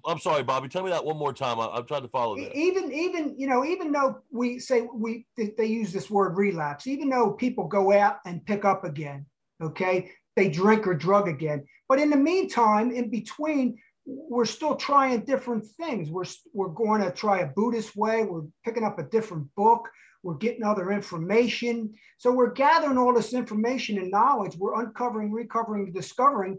I'm 0.04 0.18
sorry, 0.18 0.42
Bobby. 0.42 0.68
Tell 0.68 0.82
me 0.82 0.90
that 0.90 1.04
one 1.04 1.16
more 1.16 1.32
time. 1.32 1.60
I, 1.60 1.76
am 1.76 1.86
trying 1.86 2.02
to 2.02 2.08
follow 2.08 2.36
that. 2.36 2.54
Even, 2.54 2.92
even 2.92 3.34
you 3.38 3.46
know, 3.46 3.64
even 3.64 3.92
though 3.92 4.18
we 4.30 4.58
say 4.58 4.82
we 4.92 5.24
they 5.36 5.66
use 5.66 5.92
this 5.92 6.10
word 6.10 6.36
relapse, 6.36 6.86
even 6.86 7.08
though 7.08 7.32
people 7.32 7.68
go 7.68 7.92
out 7.92 8.18
and 8.26 8.44
pick 8.44 8.64
up 8.64 8.84
again, 8.84 9.24
okay, 9.62 10.10
they 10.36 10.48
drink 10.48 10.86
or 10.86 10.94
drug 10.94 11.28
again. 11.28 11.64
But 11.88 12.00
in 12.00 12.10
the 12.10 12.16
meantime, 12.16 12.90
in 12.90 13.08
between, 13.08 13.78
we're 14.04 14.44
still 14.44 14.76
trying 14.76 15.24
different 15.24 15.64
things. 15.64 16.10
We're 16.10 16.24
we're 16.52 16.68
going 16.68 17.02
to 17.02 17.10
try 17.10 17.40
a 17.40 17.46
Buddhist 17.46 17.96
way. 17.96 18.24
We're 18.24 18.42
picking 18.64 18.84
up 18.84 18.98
a 18.98 19.04
different 19.04 19.54
book. 19.54 19.88
We're 20.22 20.34
getting 20.34 20.62
other 20.62 20.92
information. 20.92 21.94
So 22.18 22.32
we're 22.32 22.52
gathering 22.52 22.98
all 22.98 23.12
this 23.12 23.34
information 23.34 23.98
and 23.98 24.10
knowledge. 24.10 24.56
We're 24.56 24.80
uncovering, 24.80 25.32
recovering, 25.32 25.92
discovering. 25.92 26.58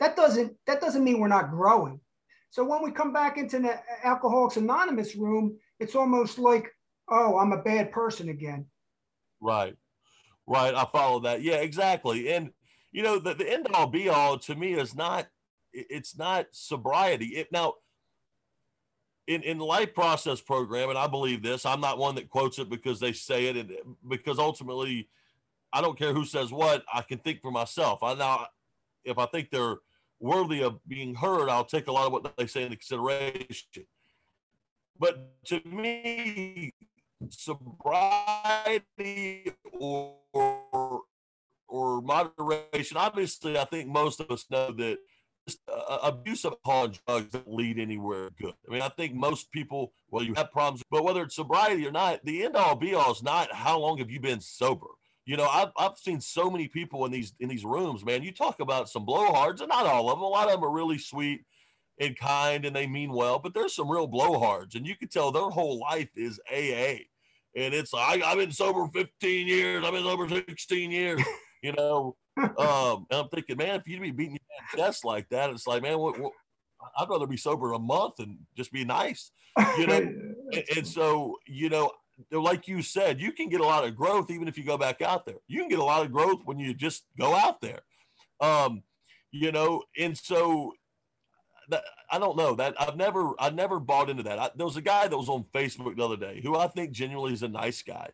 that 0.00 0.16
doesn't 0.16 0.56
that 0.66 0.80
doesn't 0.80 1.04
mean 1.04 1.20
we're 1.20 1.28
not 1.28 1.50
growing. 1.50 2.00
So 2.50 2.64
when 2.64 2.82
we 2.82 2.90
come 2.90 3.12
back 3.12 3.38
into 3.38 3.58
the 3.58 3.80
Alcoholics 4.04 4.56
Anonymous 4.56 5.16
room, 5.16 5.58
it's 5.80 5.94
almost 5.94 6.38
like, 6.38 6.70
oh, 7.10 7.38
I'm 7.38 7.52
a 7.52 7.62
bad 7.62 7.92
person 7.92 8.28
again. 8.28 8.66
Right. 9.40 9.74
Right. 10.46 10.74
I 10.74 10.86
follow 10.92 11.20
that. 11.20 11.42
Yeah, 11.42 11.56
exactly. 11.56 12.32
And 12.32 12.50
you 12.92 13.02
know, 13.02 13.18
the, 13.18 13.34
the 13.34 13.50
end 13.50 13.68
all 13.72 13.86
be 13.86 14.08
all 14.08 14.38
to 14.40 14.54
me 14.54 14.74
is 14.74 14.94
not 14.94 15.26
it's 15.72 16.16
not 16.16 16.46
sobriety. 16.52 17.26
It 17.36 17.48
now 17.52 17.74
in 19.34 19.42
in 19.42 19.58
the 19.58 19.64
life 19.64 19.94
process 19.94 20.40
program, 20.40 20.88
and 20.90 20.98
I 20.98 21.06
believe 21.06 21.42
this, 21.42 21.66
I'm 21.66 21.80
not 21.80 21.98
one 21.98 22.14
that 22.16 22.28
quotes 22.28 22.58
it 22.58 22.68
because 22.68 23.00
they 23.00 23.12
say 23.12 23.46
it, 23.46 23.56
and 23.56 23.70
because 24.08 24.38
ultimately, 24.38 25.08
I 25.72 25.80
don't 25.80 25.98
care 25.98 26.12
who 26.12 26.24
says 26.24 26.52
what. 26.52 26.84
I 26.92 27.02
can 27.02 27.18
think 27.18 27.40
for 27.40 27.50
myself. 27.50 28.02
I 28.02 28.14
now, 28.14 28.46
if 29.04 29.18
I 29.18 29.26
think 29.26 29.50
they're 29.50 29.76
worthy 30.20 30.62
of 30.62 30.78
being 30.86 31.14
heard, 31.14 31.48
I'll 31.48 31.64
take 31.64 31.88
a 31.88 31.92
lot 31.92 32.06
of 32.06 32.12
what 32.12 32.36
they 32.36 32.46
say 32.46 32.62
into 32.62 32.76
consideration. 32.76 33.86
But 34.98 35.32
to 35.46 35.60
me, 35.64 36.72
sobriety 37.30 38.72
or 39.72 40.16
or 41.68 42.02
moderation, 42.02 42.96
obviously, 42.96 43.58
I 43.58 43.64
think 43.64 43.88
most 43.88 44.20
of 44.20 44.30
us 44.30 44.44
know 44.50 44.72
that 44.72 44.98
uh, 45.68 45.98
abuse 46.02 46.44
of 46.44 46.52
alcohol 46.52 46.84
and 46.84 46.98
drugs 47.06 47.32
don't 47.32 47.52
lead 47.52 47.78
anywhere 47.78 48.30
good. 48.40 48.54
I 48.68 48.72
mean, 48.72 48.82
I 48.82 48.88
think 48.88 49.14
most 49.14 49.50
people, 49.50 49.92
well, 50.10 50.24
you 50.24 50.34
have 50.34 50.52
problems, 50.52 50.82
but 50.90 51.04
whether 51.04 51.22
it's 51.22 51.36
sobriety 51.36 51.86
or 51.86 51.92
not, 51.92 52.24
the 52.24 52.44
end 52.44 52.56
all 52.56 52.76
be 52.76 52.94
all 52.94 53.12
is 53.12 53.22
not 53.22 53.52
how 53.52 53.78
long 53.78 53.98
have 53.98 54.10
you 54.10 54.20
been 54.20 54.40
sober. 54.40 54.86
You 55.24 55.36
know, 55.36 55.46
I've, 55.46 55.70
I've 55.76 55.98
seen 55.98 56.20
so 56.20 56.50
many 56.50 56.66
people 56.68 57.04
in 57.06 57.12
these 57.12 57.32
in 57.38 57.48
these 57.48 57.64
rooms, 57.64 58.04
man. 58.04 58.22
You 58.22 58.32
talk 58.32 58.60
about 58.60 58.88
some 58.88 59.06
blowhards, 59.06 59.60
and 59.60 59.68
not 59.68 59.86
all 59.86 60.10
of 60.10 60.16
them. 60.16 60.22
A 60.22 60.28
lot 60.28 60.46
of 60.48 60.54
them 60.54 60.64
are 60.64 60.72
really 60.72 60.98
sweet 60.98 61.44
and 62.00 62.16
kind, 62.16 62.64
and 62.64 62.74
they 62.74 62.88
mean 62.88 63.12
well. 63.12 63.38
But 63.38 63.54
there's 63.54 63.74
some 63.74 63.90
real 63.90 64.08
blowhards, 64.08 64.74
and 64.74 64.86
you 64.86 64.96
can 64.96 65.08
tell 65.08 65.30
their 65.30 65.50
whole 65.50 65.78
life 65.78 66.10
is 66.16 66.40
AA. 66.50 67.04
And 67.54 67.74
it's 67.74 67.92
like 67.92 68.22
I've 68.22 68.38
been 68.38 68.50
sober 68.50 68.88
15 68.92 69.46
years. 69.46 69.84
I've 69.84 69.92
been 69.92 70.02
sober 70.02 70.28
16 70.28 70.90
years. 70.90 71.22
You 71.64 71.70
know, 71.70 72.16
um, 72.36 73.06
and 73.10 73.20
I'm 73.20 73.28
thinking, 73.28 73.56
man, 73.56 73.80
if 73.80 73.86
you'd 73.86 74.00
be 74.00 74.10
beating 74.10 74.38
your 74.76 74.84
chest 74.84 75.04
like 75.04 75.28
that, 75.30 75.50
it's 75.50 75.66
like, 75.66 75.82
man, 75.82 75.98
what, 75.98 76.18
what, 76.18 76.32
I'd 76.96 77.08
rather 77.08 77.26
be 77.26 77.36
sober 77.36 77.72
a 77.72 77.78
month 77.78 78.18
and 78.18 78.38
just 78.56 78.72
be 78.72 78.84
nice, 78.84 79.30
you 79.78 79.86
know. 79.86 79.96
and, 80.52 80.64
and 80.76 80.86
so, 80.86 81.36
you 81.46 81.68
know, 81.68 81.92
like 82.30 82.68
you 82.68 82.82
said, 82.82 83.20
you 83.20 83.32
can 83.32 83.48
get 83.48 83.60
a 83.60 83.66
lot 83.66 83.84
of 83.84 83.96
growth 83.96 84.30
even 84.30 84.48
if 84.48 84.58
you 84.58 84.64
go 84.64 84.78
back 84.78 85.02
out 85.02 85.26
there. 85.26 85.36
You 85.46 85.60
can 85.60 85.68
get 85.68 85.78
a 85.78 85.84
lot 85.84 86.04
of 86.04 86.12
growth 86.12 86.40
when 86.44 86.58
you 86.58 86.74
just 86.74 87.04
go 87.18 87.34
out 87.34 87.60
there, 87.60 87.80
um, 88.40 88.82
you 89.30 89.52
know. 89.52 89.82
And 89.98 90.16
so, 90.16 90.72
that, 91.68 91.84
I 92.10 92.18
don't 92.18 92.36
know 92.36 92.54
that 92.56 92.74
I've 92.78 92.96
never 92.96 93.32
I 93.38 93.50
never 93.50 93.80
bought 93.80 94.10
into 94.10 94.22
that. 94.24 94.38
I, 94.38 94.50
there 94.54 94.66
was 94.66 94.76
a 94.76 94.82
guy 94.82 95.08
that 95.08 95.16
was 95.16 95.28
on 95.28 95.44
Facebook 95.54 95.96
the 95.96 96.04
other 96.04 96.16
day 96.16 96.40
who 96.42 96.56
I 96.56 96.66
think 96.68 96.92
genuinely 96.92 97.32
is 97.32 97.42
a 97.42 97.48
nice 97.48 97.82
guy, 97.82 98.10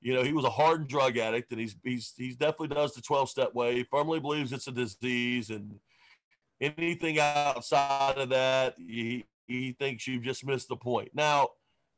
you 0.00 0.14
know, 0.14 0.22
he 0.22 0.32
was 0.32 0.44
a 0.44 0.50
hardened 0.50 0.88
drug 0.88 1.16
addict, 1.18 1.50
and 1.50 1.60
he's 1.60 1.76
he's 1.82 2.12
he's 2.16 2.36
definitely 2.36 2.68
does 2.68 2.94
the 2.94 3.02
twelve 3.02 3.28
step 3.28 3.54
way. 3.54 3.74
He 3.74 3.84
firmly 3.84 4.20
believes 4.20 4.52
it's 4.52 4.68
a 4.68 4.72
disease, 4.72 5.50
and 5.50 5.78
anything 6.60 7.18
outside 7.18 8.18
of 8.18 8.28
that, 8.28 8.74
he 8.78 9.24
he 9.46 9.72
thinks 9.72 10.06
you've 10.06 10.22
just 10.22 10.46
missed 10.46 10.68
the 10.68 10.76
point. 10.76 11.10
Now, 11.14 11.48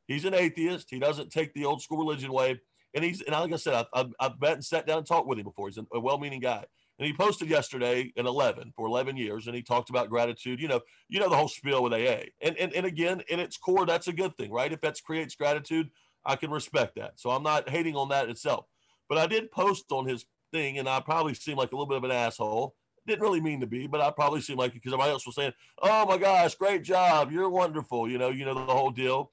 he's 0.07 0.25
an 0.25 0.33
atheist. 0.33 0.87
He 0.89 0.99
doesn't 0.99 1.31
take 1.31 1.53
the 1.53 1.65
old 1.65 1.81
school 1.81 1.99
religion 1.99 2.33
way, 2.33 2.59
and 2.95 3.03
he's 3.03 3.21
and 3.21 3.35
like 3.35 3.53
I 3.53 3.57
said, 3.57 3.85
I've, 3.93 4.13
I've 4.19 4.41
met 4.41 4.53
and 4.53 4.65
sat 4.65 4.87
down 4.87 4.99
and 4.99 5.07
talked 5.07 5.27
with 5.27 5.37
him 5.37 5.45
before. 5.45 5.67
He's 5.67 5.77
a 5.77 5.99
well-meaning 5.99 6.39
guy, 6.39 6.65
and 6.97 7.05
he 7.05 7.13
posted 7.13 7.49
yesterday 7.49 8.11
in 8.15 8.25
11 8.25 8.73
for 8.75 8.87
11 8.87 9.15
years, 9.15 9.45
and 9.45 9.55
he 9.55 9.61
talked 9.61 9.91
about 9.91 10.09
gratitude. 10.09 10.59
You 10.59 10.69
know, 10.69 10.81
you 11.07 11.19
know 11.19 11.29
the 11.29 11.35
whole 11.35 11.49
spiel 11.49 11.83
with 11.83 11.93
AA, 11.93 12.23
and 12.41 12.57
and 12.57 12.73
and 12.73 12.85
again, 12.87 13.21
in 13.29 13.39
its 13.39 13.57
core, 13.57 13.85
that's 13.85 14.07
a 14.07 14.13
good 14.13 14.35
thing, 14.37 14.51
right? 14.51 14.73
If 14.73 14.81
that 14.81 14.97
creates 15.05 15.35
gratitude 15.35 15.91
I 16.25 16.35
can 16.35 16.51
respect 16.51 16.95
that. 16.95 17.13
So 17.19 17.29
I'm 17.31 17.43
not 17.43 17.69
hating 17.69 17.95
on 17.95 18.09
that 18.09 18.29
itself. 18.29 18.65
But 19.09 19.17
I 19.17 19.27
did 19.27 19.51
post 19.51 19.91
on 19.91 20.07
his 20.07 20.25
thing, 20.51 20.77
and 20.77 20.87
I 20.87 20.99
probably 20.99 21.33
seemed 21.33 21.57
like 21.57 21.71
a 21.71 21.75
little 21.75 21.87
bit 21.87 21.97
of 21.97 22.03
an 22.03 22.11
asshole. 22.11 22.75
Didn't 23.07 23.23
really 23.23 23.41
mean 23.41 23.61
to 23.61 23.67
be, 23.67 23.87
but 23.87 23.99
I 23.99 24.11
probably 24.11 24.41
seemed 24.41 24.59
like 24.59 24.71
it 24.71 24.75
because 24.75 24.93
everybody 24.93 25.11
else 25.11 25.25
was 25.25 25.35
saying, 25.35 25.53
"Oh 25.81 26.05
my 26.05 26.17
gosh, 26.17 26.53
great 26.55 26.83
job! 26.83 27.31
You're 27.31 27.49
wonderful!" 27.49 28.09
You 28.09 28.19
know, 28.19 28.29
you 28.29 28.45
know 28.45 28.53
the 28.53 28.73
whole 28.73 28.91
deal. 28.91 29.31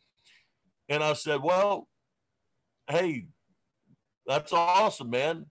And 0.89 1.05
I 1.05 1.13
said, 1.13 1.43
"Well, 1.43 1.87
hey, 2.89 3.27
that's 4.27 4.55
awesome, 4.55 5.11
man. 5.11 5.47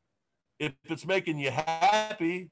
If 0.60 0.74
it's 0.86 1.06
making 1.06 1.38
you 1.38 1.52
happy, 1.52 2.50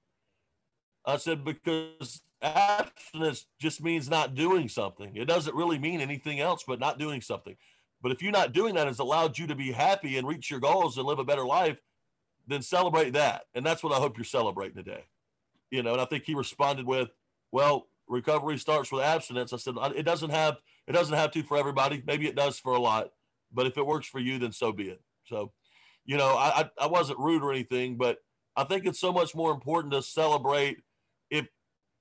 I 1.04 1.18
said 1.18 1.44
because 1.44 2.22
abstinence 2.42 3.48
just 3.60 3.82
means 3.82 4.10
not 4.10 4.36
doing 4.36 4.70
something. 4.70 5.16
It 5.16 5.26
doesn't 5.26 5.56
really 5.56 5.80
mean 5.80 6.02
anything 6.02 6.40
else 6.40 6.64
but 6.68 6.80
not 6.80 7.00
doing 7.00 7.22
something. 7.22 7.56
But 8.02 8.12
if 8.12 8.22
you're 8.22 8.32
not 8.32 8.54
doing 8.54 8.76
that, 8.76 8.88
has 8.88 9.00
allowed 9.00 9.38
you 9.38 9.48
to 9.48 9.56
be 9.56 9.72
happy 9.72 10.18
and 10.18 10.28
reach 10.28 10.52
your 10.52 10.60
goals 10.60 10.98
and 10.98 11.08
live 11.08 11.20
a 11.20 11.24
better 11.24 11.46
life, 11.46 11.80
then 12.48 12.62
celebrate 12.62 13.12
that. 13.12 13.44
And 13.56 13.66
that's 13.66 13.84
what 13.84 13.94
I 13.94 13.98
hope 13.98 14.18
you're 14.18 14.26
celebrating 14.26 14.76
today. 14.76 15.06
You 15.72 15.82
know, 15.82 15.94
and 15.94 16.02
I 16.02 16.06
think 16.06 16.24
he 16.26 16.36
responded 16.36 16.86
with, 16.86 17.10
well, 17.52 17.88
recovery 18.08 18.58
starts 18.58 18.92
with 18.92 19.04
abstinence. 19.04 19.54
I 19.54 19.58
said, 19.58 19.76
it 19.96 20.04
doesn't 20.04 20.30
have, 20.30 20.58
it 20.88 20.92
doesn't 20.92 21.18
have 21.18 21.32
to 21.32 21.44
for 21.44 21.58
everybody. 21.58 22.04
Maybe 22.06 22.28
it 22.28 22.36
does 22.36 22.60
for 22.60 22.74
a 22.74 22.80
lot, 22.80 23.10
but 23.52 23.66
if 23.66 23.78
it 23.78 23.86
works 23.86 24.08
for 24.08 24.20
you, 24.20 24.38
then 24.38 24.52
so 24.52 24.72
be 24.72 24.90
it. 24.90 25.02
So, 25.26 25.52
you 26.06 26.18
know, 26.18 26.36
I, 26.38 26.70
I 26.80 26.86
wasn't 26.86 27.18
rude 27.18 27.42
or 27.42 27.52
anything, 27.52 27.98
but 27.98 28.20
I 28.56 28.64
think 28.64 28.86
it's 28.86 29.00
so 29.00 29.12
much 29.12 29.36
more 29.36 29.52
important 29.52 29.94
to 29.94 30.02
celebrate 30.02 30.78
if 31.30 31.48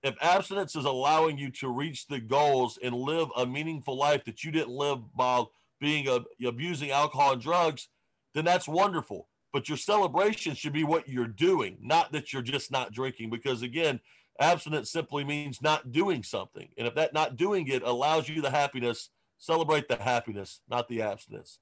if 0.03 0.15
abstinence 0.21 0.77
is 0.77 0.85
allowing 0.85 1.39
you 1.39 1.51
to 1.51 1.69
reach 1.69 2.07
the 2.07 2.21
goals 2.21 2.79
and 2.83 2.95
live 2.95 3.29
a 3.37 3.47
meaningful 3.47 3.97
life 3.97 4.25
that 4.27 4.45
you 4.45 4.51
didn't 4.53 4.69
live 4.69 4.99
while 5.15 5.51
being 5.81 6.09
a, 6.09 6.21
abusing 6.47 6.91
alcohol 6.91 7.33
and 7.33 7.43
drugs, 7.43 7.89
then 8.35 8.45
that's 8.45 8.69
wonderful. 8.69 9.29
But 9.53 9.69
your 9.69 9.79
celebration 9.79 10.55
should 10.55 10.73
be 10.73 10.85
what 10.85 11.09
you're 11.09 11.27
doing, 11.29 11.79
not 11.81 12.13
that 12.13 12.33
you're 12.33 12.43
just 12.43 12.73
not 12.73 12.93
drinking. 12.93 13.31
Because 13.31 13.63
again, 13.63 14.01
abstinence 14.41 14.91
simply 14.91 15.25
means 15.25 15.63
not 15.63 15.93
doing 15.93 16.23
something. 16.23 16.69
And 16.77 16.89
if 16.89 16.95
that 16.97 17.15
not 17.15 17.37
doing 17.37 17.69
it 17.69 17.83
allows 17.83 18.29
you 18.29 18.43
the 18.43 18.51
happiness, 18.51 19.11
celebrate 19.39 19.89
the 19.89 19.97
happiness, 19.97 20.61
not 20.69 20.89
the 20.89 21.03
abstinence. 21.03 21.61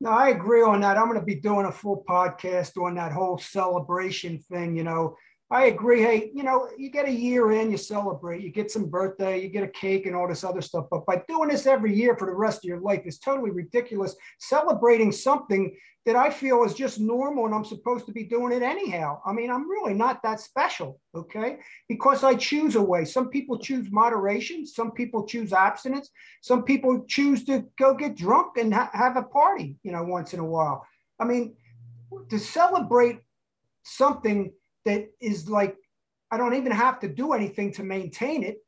No, 0.00 0.10
I 0.10 0.28
agree 0.28 0.62
on 0.62 0.80
that. 0.80 0.96
I'm 0.96 1.08
going 1.08 1.18
to 1.18 1.24
be 1.24 1.34
doing 1.34 1.66
a 1.66 1.72
full 1.72 2.04
podcast 2.08 2.76
on 2.76 2.94
that 2.94 3.12
whole 3.12 3.38
celebration 3.38 4.38
thing. 4.38 4.76
You 4.76 4.84
know, 4.84 5.16
I 5.50 5.66
agree. 5.66 6.02
Hey, 6.02 6.30
you 6.34 6.42
know, 6.42 6.68
you 6.76 6.90
get 6.90 7.08
a 7.08 7.10
year 7.10 7.52
in, 7.52 7.70
you 7.70 7.78
celebrate, 7.78 8.42
you 8.42 8.50
get 8.50 8.70
some 8.70 8.90
birthday, 8.90 9.40
you 9.42 9.48
get 9.48 9.64
a 9.64 9.68
cake 9.68 10.04
and 10.04 10.14
all 10.14 10.28
this 10.28 10.44
other 10.44 10.60
stuff. 10.60 10.86
But 10.90 11.06
by 11.06 11.22
doing 11.26 11.48
this 11.48 11.66
every 11.66 11.94
year 11.94 12.16
for 12.18 12.26
the 12.26 12.34
rest 12.34 12.58
of 12.58 12.64
your 12.64 12.80
life 12.80 13.02
is 13.06 13.18
totally 13.18 13.50
ridiculous. 13.50 14.14
Celebrating 14.38 15.10
something 15.10 15.74
that 16.04 16.16
I 16.16 16.28
feel 16.28 16.64
is 16.64 16.74
just 16.74 17.00
normal 17.00 17.46
and 17.46 17.54
I'm 17.54 17.64
supposed 17.64 18.04
to 18.06 18.12
be 18.12 18.24
doing 18.24 18.52
it 18.52 18.62
anyhow. 18.62 19.22
I 19.24 19.32
mean, 19.32 19.50
I'm 19.50 19.68
really 19.68 19.94
not 19.94 20.22
that 20.22 20.40
special, 20.40 21.00
okay? 21.14 21.58
Because 21.88 22.24
I 22.24 22.34
choose 22.34 22.76
a 22.76 22.82
way. 22.82 23.06
Some 23.06 23.30
people 23.30 23.58
choose 23.58 23.90
moderation, 23.90 24.66
some 24.66 24.92
people 24.92 25.26
choose 25.26 25.54
abstinence, 25.54 26.10
some 26.42 26.62
people 26.62 27.04
choose 27.08 27.44
to 27.46 27.64
go 27.78 27.94
get 27.94 28.16
drunk 28.16 28.58
and 28.58 28.72
ha- 28.72 28.90
have 28.92 29.16
a 29.16 29.22
party, 29.22 29.76
you 29.82 29.92
know, 29.92 30.02
once 30.02 30.34
in 30.34 30.40
a 30.40 30.44
while. 30.44 30.86
I 31.18 31.24
mean, 31.24 31.56
to 32.28 32.38
celebrate 32.38 33.20
something 33.82 34.52
that 34.88 35.02
is 35.20 35.48
like 35.48 35.76
I 36.30 36.36
don't 36.36 36.54
even 36.54 36.72
have 36.72 37.00
to 37.00 37.08
do 37.08 37.32
anything 37.32 37.72
to 37.74 37.82
maintain 37.82 38.42
it 38.42 38.58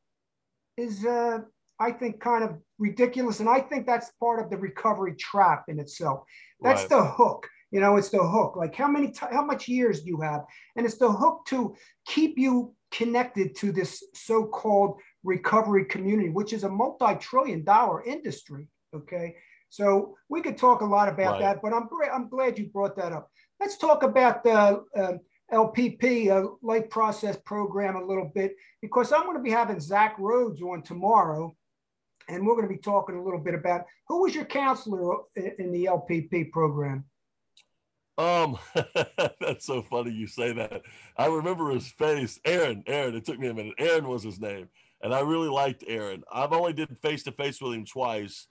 is 0.77 1.05
uh, 1.05 1.39
I 1.79 1.91
think 1.91 2.19
kind 2.19 2.43
of 2.43 2.51
ridiculous, 2.77 3.39
and 3.39 3.49
I 3.49 3.59
think 3.59 3.85
that's 3.85 4.11
part 4.19 4.39
of 4.39 4.49
the 4.49 4.57
recovery 4.57 5.15
trap 5.15 5.65
in 5.67 5.79
itself. 5.79 6.23
That's 6.61 6.83
right. 6.83 6.89
the 6.89 7.03
hook. 7.03 7.47
You 7.71 7.79
know, 7.79 7.95
it's 7.97 8.09
the 8.09 8.23
hook. 8.35 8.55
Like 8.55 8.75
how 8.75 8.87
many, 8.87 9.07
t- 9.11 9.33
how 9.37 9.45
much 9.45 9.67
years 9.67 10.01
do 10.01 10.09
you 10.09 10.21
have? 10.21 10.41
And 10.75 10.85
it's 10.85 10.97
the 10.97 11.11
hook 11.11 11.45
to 11.47 11.75
keep 12.05 12.37
you 12.37 12.75
connected 12.91 13.55
to 13.55 13.71
this 13.71 14.03
so-called 14.13 14.99
recovery 15.23 15.85
community, 15.85 16.29
which 16.29 16.51
is 16.53 16.63
a 16.65 16.69
multi-trillion-dollar 16.69 18.03
industry. 18.03 18.67
Okay, 18.93 19.35
so 19.69 20.15
we 20.29 20.41
could 20.41 20.57
talk 20.57 20.81
a 20.81 20.91
lot 20.97 21.07
about 21.07 21.33
right. 21.33 21.41
that, 21.41 21.61
but 21.63 21.73
I'm 21.73 21.87
I'm 22.15 22.27
glad 22.29 22.59
you 22.59 22.65
brought 22.67 22.95
that 22.97 23.11
up. 23.13 23.25
Let's 23.59 23.77
talk 23.77 24.03
about 24.03 24.43
the 24.43 24.83
uh, 25.01 25.17
LPP, 25.53 26.27
a 26.27 26.47
life 26.65 26.89
process 26.89 27.37
program, 27.45 27.95
a 27.95 28.05
little 28.05 28.31
bit, 28.33 28.55
because 28.81 29.11
I'm 29.11 29.23
going 29.23 29.37
to 29.37 29.43
be 29.43 29.51
having 29.51 29.79
Zach 29.79 30.15
Rhodes 30.17 30.61
on 30.61 30.81
tomorrow. 30.81 31.55
And 32.29 32.45
we're 32.45 32.55
going 32.55 32.67
to 32.67 32.73
be 32.73 32.79
talking 32.79 33.15
a 33.15 33.23
little 33.23 33.39
bit 33.39 33.55
about 33.55 33.85
who 34.07 34.21
was 34.21 34.33
your 34.33 34.45
counselor 34.45 35.17
in 35.35 35.71
the 35.71 35.85
LPP 35.85 36.51
program? 36.51 37.05
Um, 38.17 38.57
that's 39.39 39.65
so 39.65 39.81
funny 39.81 40.11
you 40.11 40.27
say 40.27 40.53
that. 40.53 40.83
I 41.17 41.25
remember 41.25 41.71
his 41.71 41.91
face, 41.91 42.39
Aaron. 42.45 42.83
Aaron. 42.87 43.15
It 43.15 43.25
took 43.25 43.39
me 43.39 43.47
a 43.47 43.53
minute. 43.53 43.73
Aaron 43.79 44.07
was 44.07 44.23
his 44.23 44.39
name, 44.39 44.69
and 45.01 45.13
I 45.13 45.21
really 45.21 45.49
liked 45.49 45.83
Aaron. 45.87 46.23
I've 46.31 46.53
only 46.53 46.73
did 46.73 46.95
face 47.01 47.23
to 47.23 47.31
face 47.31 47.61
with 47.61 47.73
him 47.73 47.85
twice. 47.85 48.47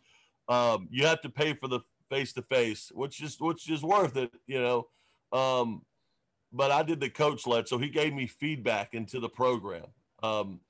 Um, 0.48 0.88
you 0.90 1.06
have 1.06 1.20
to 1.22 1.30
pay 1.30 1.54
for 1.54 1.68
the 1.68 1.80
face 2.10 2.32
to 2.32 2.42
face, 2.42 2.90
which 2.92 3.22
is 3.22 3.38
which 3.38 3.70
is 3.70 3.82
worth 3.82 4.16
it, 4.16 4.32
you 4.46 4.60
know. 4.60 4.88
Um, 5.32 5.82
but 6.52 6.70
I 6.70 6.82
did 6.82 7.00
the 7.00 7.10
coach 7.10 7.46
led, 7.46 7.68
so 7.68 7.78
he 7.78 7.88
gave 7.88 8.12
me 8.14 8.26
feedback 8.26 8.94
into 8.94 9.20
the 9.20 9.28
program. 9.28 9.86
Um, 10.22 10.60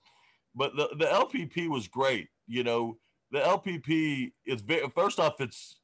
but 0.55 0.77
the, 0.77 0.89
the 0.99 1.07
LPP 1.07 1.69
was 1.69 1.89
great. 1.89 2.29
You 2.47 2.65
know, 2.65 2.99
the 3.31 3.39
LPP 3.39 4.33
is 4.45 4.61
very, 4.61 4.89
first 4.91 5.19
off, 5.19 5.41
it's, 5.41 5.77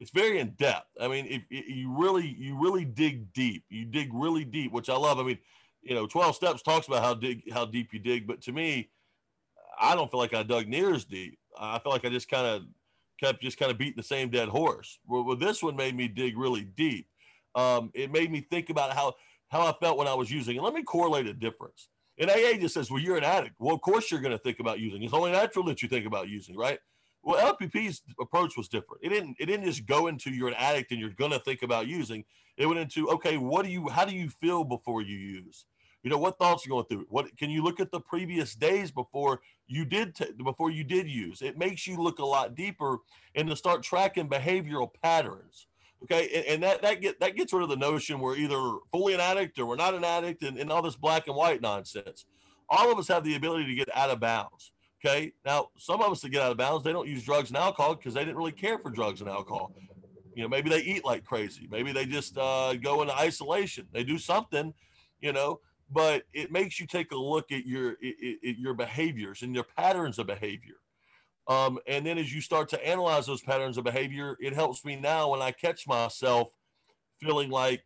it's 0.00 0.10
very 0.10 0.38
in 0.38 0.50
depth. 0.50 0.88
I 1.00 1.08
mean, 1.08 1.26
if, 1.26 1.42
if 1.50 1.68
you 1.68 1.94
really, 1.96 2.36
you 2.38 2.60
really 2.60 2.84
dig 2.84 3.32
deep, 3.32 3.64
you 3.68 3.84
dig 3.84 4.10
really 4.12 4.44
deep, 4.44 4.72
which 4.72 4.88
I 4.88 4.96
love. 4.96 5.18
I 5.18 5.22
mean, 5.22 5.38
you 5.82 5.94
know, 5.94 6.06
12 6.06 6.34
steps 6.34 6.62
talks 6.62 6.86
about 6.86 7.02
how 7.02 7.14
dig, 7.14 7.50
how 7.52 7.64
deep 7.64 7.92
you 7.92 7.98
dig, 7.98 8.26
but 8.26 8.42
to 8.42 8.52
me, 8.52 8.90
I 9.78 9.94
don't 9.94 10.10
feel 10.10 10.20
like 10.20 10.34
I 10.34 10.42
dug 10.42 10.68
near 10.68 10.94
as 10.94 11.04
deep. 11.04 11.38
I 11.58 11.78
feel 11.78 11.92
like 11.92 12.04
I 12.04 12.08
just 12.08 12.30
kind 12.30 12.46
of 12.46 12.62
kept 13.20 13.42
just 13.42 13.58
kind 13.58 13.70
of 13.70 13.78
beating 13.78 13.96
the 13.96 14.02
same 14.02 14.30
dead 14.30 14.48
horse. 14.48 14.98
Well, 15.06 15.24
well, 15.24 15.36
this 15.36 15.62
one 15.62 15.76
made 15.76 15.96
me 15.96 16.08
dig 16.08 16.36
really 16.36 16.64
deep. 16.64 17.08
Um, 17.56 17.90
it 17.94 18.12
made 18.12 18.30
me 18.30 18.40
think 18.40 18.70
about 18.70 18.92
how 18.92 19.14
how 19.48 19.66
I 19.66 19.72
felt 19.80 19.96
when 19.96 20.08
I 20.08 20.14
was 20.14 20.30
using. 20.30 20.56
And 20.56 20.64
let 20.64 20.74
me 20.74 20.82
correlate 20.82 21.26
a 21.26 21.32
difference. 21.32 21.88
And 22.18 22.30
AA 22.30 22.54
just 22.58 22.74
says, 22.74 22.90
well, 22.90 23.00
you're 23.00 23.16
an 23.16 23.24
addict. 23.24 23.56
Well, 23.58 23.74
of 23.74 23.80
course 23.80 24.10
you're 24.10 24.20
going 24.20 24.32
to 24.32 24.38
think 24.38 24.58
about 24.58 24.78
using. 24.80 25.02
It's 25.02 25.12
only 25.12 25.32
natural 25.32 25.64
that 25.66 25.82
you 25.82 25.88
think 25.88 26.06
about 26.06 26.28
using, 26.28 26.56
right? 26.56 26.78
Well, 27.22 27.54
LPP's 27.54 28.02
approach 28.20 28.56
was 28.56 28.68
different. 28.68 29.02
It 29.02 29.08
didn't. 29.08 29.36
It 29.40 29.46
didn't 29.46 29.66
just 29.66 29.84
go 29.84 30.06
into 30.06 30.30
you're 30.30 30.48
an 30.48 30.54
addict 30.54 30.92
and 30.92 31.00
you're 31.00 31.10
going 31.10 31.32
to 31.32 31.40
think 31.40 31.62
about 31.62 31.88
using. 31.88 32.24
It 32.56 32.66
went 32.66 32.78
into 32.78 33.10
okay, 33.10 33.36
what 33.36 33.64
do 33.64 33.70
you? 33.70 33.88
How 33.88 34.04
do 34.04 34.14
you 34.14 34.28
feel 34.28 34.62
before 34.62 35.02
you 35.02 35.16
use? 35.16 35.66
You 36.04 36.10
know, 36.10 36.18
what 36.18 36.38
thoughts 36.38 36.64
are 36.64 36.68
going 36.68 36.84
through? 36.84 37.06
What 37.08 37.36
can 37.36 37.50
you 37.50 37.64
look 37.64 37.80
at 37.80 37.90
the 37.90 37.98
previous 37.98 38.54
days 38.54 38.92
before 38.92 39.40
you 39.66 39.84
did 39.84 40.14
t- 40.14 40.30
before 40.44 40.70
you 40.70 40.84
did 40.84 41.10
use? 41.10 41.42
It 41.42 41.58
makes 41.58 41.84
you 41.84 41.96
look 41.96 42.20
a 42.20 42.24
lot 42.24 42.54
deeper 42.54 42.98
and 43.34 43.48
to 43.48 43.56
start 43.56 43.82
tracking 43.82 44.28
behavioral 44.28 44.88
patterns. 45.02 45.66
Okay, 46.02 46.28
and, 46.34 46.46
and, 46.46 46.62
that 46.62 46.82
that 46.82 47.00
get 47.00 47.18
that 47.20 47.36
gets 47.36 47.52
rid 47.52 47.62
of 47.62 47.68
the 47.68 47.76
notion 47.76 48.20
we're 48.20 48.36
either 48.36 48.60
fully 48.92 49.14
an 49.14 49.20
addict 49.20 49.58
or 49.58 49.66
we're 49.66 49.76
not 49.76 49.94
an 49.94 50.04
addict, 50.04 50.42
and, 50.42 50.58
and 50.58 50.70
all 50.70 50.82
this 50.82 50.96
black 50.96 51.26
and 51.26 51.36
white 51.36 51.62
nonsense. 51.62 52.26
All 52.68 52.92
of 52.92 52.98
us 52.98 53.08
have 53.08 53.24
the 53.24 53.34
ability 53.34 53.66
to 53.66 53.74
get 53.74 53.88
out 53.96 54.10
of 54.10 54.20
bounds. 54.20 54.72
Okay, 55.04 55.32
now 55.44 55.68
some 55.78 56.02
of 56.02 56.12
us 56.12 56.20
that 56.20 56.30
get 56.30 56.42
out 56.42 56.50
of 56.52 56.58
bounds, 56.58 56.84
they 56.84 56.92
don't 56.92 57.08
use 57.08 57.24
drugs 57.24 57.50
and 57.50 57.56
alcohol 57.56 57.94
because 57.94 58.14
they 58.14 58.24
didn't 58.24 58.36
really 58.36 58.52
care 58.52 58.78
for 58.78 58.90
drugs 58.90 59.20
and 59.20 59.30
alcohol. 59.30 59.72
You 60.34 60.42
know, 60.42 60.48
maybe 60.48 60.68
they 60.68 60.80
eat 60.80 61.04
like 61.04 61.24
crazy. 61.24 61.66
Maybe 61.70 61.92
they 61.92 62.04
just 62.04 62.36
uh, 62.36 62.74
go 62.74 63.00
into 63.00 63.16
isolation. 63.16 63.86
They 63.92 64.04
do 64.04 64.18
something, 64.18 64.74
you 65.20 65.32
know, 65.32 65.60
but 65.90 66.24
it 66.34 66.52
makes 66.52 66.78
you 66.78 66.86
take 66.86 67.12
a 67.12 67.16
look 67.16 67.52
at 67.52 67.66
your 67.66 67.92
at 67.92 68.58
your 68.58 68.74
behaviors 68.74 69.42
and 69.42 69.54
your 69.54 69.64
patterns 69.76 70.18
of 70.18 70.26
behavior. 70.26 70.74
Um, 71.48 71.78
and 71.86 72.04
then 72.04 72.18
as 72.18 72.34
you 72.34 72.40
start 72.40 72.68
to 72.70 72.86
analyze 72.86 73.26
those 73.26 73.42
patterns 73.42 73.78
of 73.78 73.84
behavior, 73.84 74.36
it 74.40 74.52
helps 74.52 74.84
me 74.84 74.96
now 74.96 75.30
when 75.30 75.42
I 75.42 75.52
catch 75.52 75.86
myself 75.86 76.48
feeling 77.20 77.50
like 77.50 77.84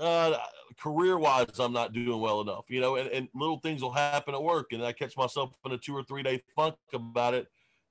uh, 0.00 0.36
career 0.80 1.18
wise, 1.18 1.60
I'm 1.60 1.72
not 1.72 1.92
doing 1.92 2.20
well 2.20 2.40
enough, 2.40 2.64
you 2.68 2.80
know, 2.80 2.96
and, 2.96 3.08
and 3.10 3.28
little 3.34 3.60
things 3.60 3.82
will 3.82 3.92
happen 3.92 4.34
at 4.34 4.42
work 4.42 4.72
and 4.72 4.84
I 4.84 4.92
catch 4.92 5.16
myself 5.16 5.54
in 5.64 5.72
a 5.72 5.78
two 5.78 5.94
or 5.94 6.02
three 6.02 6.22
day 6.22 6.42
funk 6.56 6.74
about 6.92 7.34
it. 7.34 7.46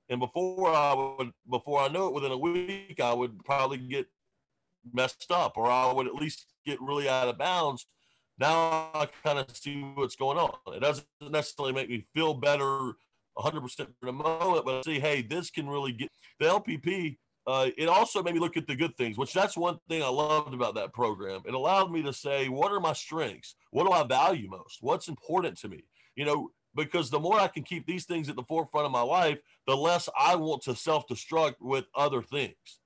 And 0.08 0.20
before 0.20 0.68
I 0.68 0.94
would, 0.94 1.32
before 1.48 1.80
I 1.80 1.88
know 1.88 2.08
it, 2.08 2.14
within 2.14 2.32
a 2.32 2.36
week, 2.36 3.00
I 3.00 3.14
would 3.14 3.42
probably 3.44 3.78
get 3.78 4.06
messed 4.92 5.30
up 5.30 5.56
or 5.56 5.70
I 5.70 5.92
would 5.92 6.06
at 6.06 6.14
least 6.14 6.46
get 6.66 6.80
really 6.82 7.08
out 7.08 7.28
of 7.28 7.38
bounds 7.38 7.86
now 8.38 8.90
I 8.94 9.08
kind 9.24 9.38
of 9.38 9.56
see 9.56 9.80
what's 9.94 10.16
going 10.16 10.38
on. 10.38 10.74
It 10.74 10.80
doesn't 10.80 11.06
necessarily 11.20 11.72
make 11.72 11.88
me 11.88 12.06
feel 12.14 12.34
better 12.34 12.92
100% 13.38 13.86
in 14.02 14.08
a 14.08 14.12
moment, 14.12 14.64
but 14.64 14.78
I 14.78 14.82
see, 14.82 15.00
hey, 15.00 15.22
this 15.22 15.50
can 15.50 15.68
really 15.68 15.92
get 15.92 16.10
the 16.38 16.46
LPP. 16.46 17.16
Uh, 17.46 17.70
it 17.76 17.88
also 17.88 18.22
made 18.22 18.34
me 18.34 18.40
look 18.40 18.56
at 18.56 18.66
the 18.66 18.76
good 18.76 18.96
things, 18.96 19.18
which 19.18 19.32
that's 19.32 19.56
one 19.56 19.78
thing 19.88 20.02
I 20.02 20.08
loved 20.08 20.54
about 20.54 20.74
that 20.76 20.92
program. 20.92 21.42
It 21.44 21.54
allowed 21.54 21.90
me 21.90 22.02
to 22.02 22.12
say, 22.12 22.48
what 22.48 22.72
are 22.72 22.80
my 22.80 22.92
strengths? 22.92 23.56
What 23.70 23.84
do 23.84 23.92
I 23.92 24.04
value 24.04 24.48
most? 24.48 24.78
What's 24.80 25.08
important 25.08 25.58
to 25.58 25.68
me? 25.68 25.84
You 26.14 26.24
know, 26.24 26.50
because 26.74 27.10
the 27.10 27.18
more 27.18 27.40
I 27.40 27.48
can 27.48 27.64
keep 27.64 27.86
these 27.86 28.04
things 28.04 28.28
at 28.28 28.36
the 28.36 28.44
forefront 28.44 28.86
of 28.86 28.92
my 28.92 29.02
life, 29.02 29.38
the 29.66 29.76
less 29.76 30.08
I 30.16 30.36
want 30.36 30.62
to 30.62 30.76
self 30.76 31.08
destruct 31.08 31.56
with 31.60 31.86
other 31.94 32.22
things 32.22 32.78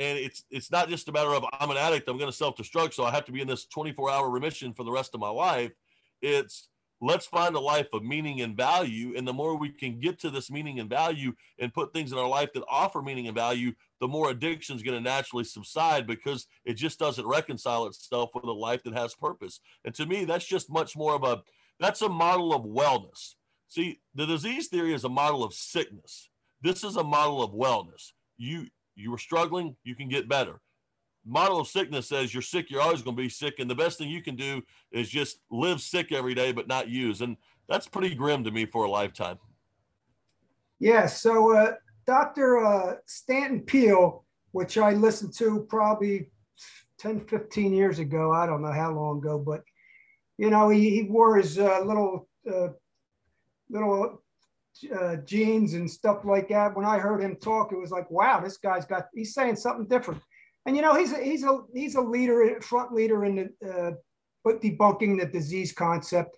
and 0.00 0.18
it's 0.18 0.44
it's 0.50 0.70
not 0.70 0.88
just 0.88 1.08
a 1.08 1.12
matter 1.12 1.34
of 1.34 1.44
I'm 1.52 1.70
an 1.70 1.76
addict, 1.76 2.08
I'm 2.08 2.16
going 2.16 2.30
to 2.30 2.36
self-destruct, 2.36 2.94
so 2.94 3.04
I 3.04 3.10
have 3.10 3.26
to 3.26 3.32
be 3.32 3.42
in 3.42 3.46
this 3.46 3.66
24-hour 3.66 4.30
remission 4.30 4.72
for 4.72 4.82
the 4.82 4.90
rest 4.90 5.14
of 5.14 5.20
my 5.20 5.28
life. 5.28 5.72
It's 6.22 6.68
let's 7.00 7.26
find 7.26 7.54
a 7.56 7.60
life 7.60 7.88
of 7.92 8.02
meaning 8.02 8.40
and 8.40 8.56
value, 8.56 9.14
and 9.16 9.26
the 9.26 9.32
more 9.32 9.56
we 9.56 9.70
can 9.70 10.00
get 10.00 10.18
to 10.20 10.30
this 10.30 10.50
meaning 10.50 10.80
and 10.80 10.90
value 10.90 11.32
and 11.58 11.72
put 11.72 11.92
things 11.92 12.12
in 12.12 12.18
our 12.18 12.28
life 12.28 12.52
that 12.52 12.64
offer 12.68 13.02
meaning 13.02 13.26
and 13.26 13.36
value, 13.36 13.72
the 14.00 14.08
more 14.08 14.30
addiction 14.30 14.76
is 14.76 14.82
going 14.82 14.96
to 14.96 15.02
naturally 15.02 15.44
subside 15.44 16.06
because 16.06 16.46
it 16.64 16.74
just 16.74 16.98
doesn't 16.98 17.26
reconcile 17.26 17.86
itself 17.86 18.30
with 18.34 18.44
a 18.44 18.52
life 18.52 18.82
that 18.84 18.94
has 18.94 19.14
purpose. 19.14 19.60
And 19.84 19.94
to 19.94 20.06
me, 20.06 20.24
that's 20.24 20.46
just 20.46 20.70
much 20.70 20.96
more 20.96 21.14
of 21.14 21.24
a 21.24 21.42
that's 21.78 22.02
a 22.02 22.08
model 22.08 22.54
of 22.54 22.62
wellness. 22.62 23.34
See, 23.68 24.00
the 24.14 24.26
disease 24.26 24.68
theory 24.68 24.92
is 24.92 25.04
a 25.04 25.08
model 25.08 25.42
of 25.42 25.54
sickness. 25.54 26.28
This 26.60 26.84
is 26.84 26.96
a 26.96 27.04
model 27.04 27.42
of 27.42 27.52
wellness. 27.52 28.12
You 28.36 28.66
you 28.96 29.10
were 29.10 29.18
struggling, 29.18 29.76
you 29.84 29.94
can 29.94 30.08
get 30.08 30.28
better. 30.28 30.60
Model 31.26 31.60
of 31.60 31.68
sickness 31.68 32.08
says 32.08 32.32
you're 32.32 32.42
sick, 32.42 32.70
you're 32.70 32.80
always 32.80 33.02
going 33.02 33.16
to 33.16 33.22
be 33.22 33.28
sick. 33.28 33.58
And 33.58 33.70
the 33.70 33.74
best 33.74 33.98
thing 33.98 34.08
you 34.08 34.22
can 34.22 34.36
do 34.36 34.62
is 34.90 35.08
just 35.08 35.40
live 35.50 35.80
sick 35.80 36.12
every 36.12 36.34
day, 36.34 36.52
but 36.52 36.66
not 36.66 36.88
use. 36.88 37.20
And 37.20 37.36
that's 37.68 37.86
pretty 37.86 38.14
grim 38.14 38.42
to 38.44 38.50
me 38.50 38.66
for 38.66 38.84
a 38.84 38.90
lifetime. 38.90 39.38
Yeah. 40.78 41.06
So, 41.06 41.54
uh, 41.54 41.72
Dr. 42.06 42.58
Uh, 42.64 42.94
Stanton 43.06 43.60
Peele, 43.60 44.24
which 44.52 44.78
I 44.78 44.92
listened 44.92 45.34
to 45.34 45.66
probably 45.68 46.30
10, 46.98 47.26
15 47.26 47.72
years 47.72 47.98
ago, 47.98 48.32
I 48.32 48.46
don't 48.46 48.62
know 48.62 48.72
how 48.72 48.92
long 48.92 49.18
ago, 49.18 49.38
but 49.38 49.62
you 50.38 50.48
know, 50.48 50.70
he, 50.70 50.90
he 50.90 51.02
wore 51.02 51.36
his 51.36 51.58
uh, 51.58 51.80
little, 51.84 52.26
uh, 52.50 52.68
little 53.68 54.22
uh, 54.94 55.16
jeans 55.16 55.74
and 55.74 55.90
stuff 55.90 56.24
like 56.24 56.48
that. 56.48 56.74
When 56.74 56.86
I 56.86 56.98
heard 56.98 57.22
him 57.22 57.36
talk, 57.36 57.72
it 57.72 57.78
was 57.78 57.90
like, 57.90 58.10
wow, 58.10 58.40
this 58.40 58.56
guy's 58.56 58.86
got 58.86 59.08
he's 59.14 59.34
saying 59.34 59.56
something 59.56 59.86
different. 59.86 60.22
And 60.70 60.76
you 60.76 60.82
know, 60.82 60.94
he's 60.94 61.12
a, 61.12 61.20
he's 61.20 61.42
a 61.42 61.62
he's 61.74 61.96
a 61.96 62.00
leader, 62.00 62.60
front 62.60 62.92
leader 62.92 63.24
in 63.24 63.50
the 63.60 63.68
uh, 63.68 63.90
but 64.44 64.62
debunking 64.62 65.18
the 65.18 65.26
disease 65.26 65.72
concept. 65.72 66.36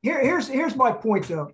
Here, 0.00 0.18
here's 0.18 0.48
here's 0.48 0.74
my 0.74 0.90
point 0.90 1.28
though. 1.28 1.50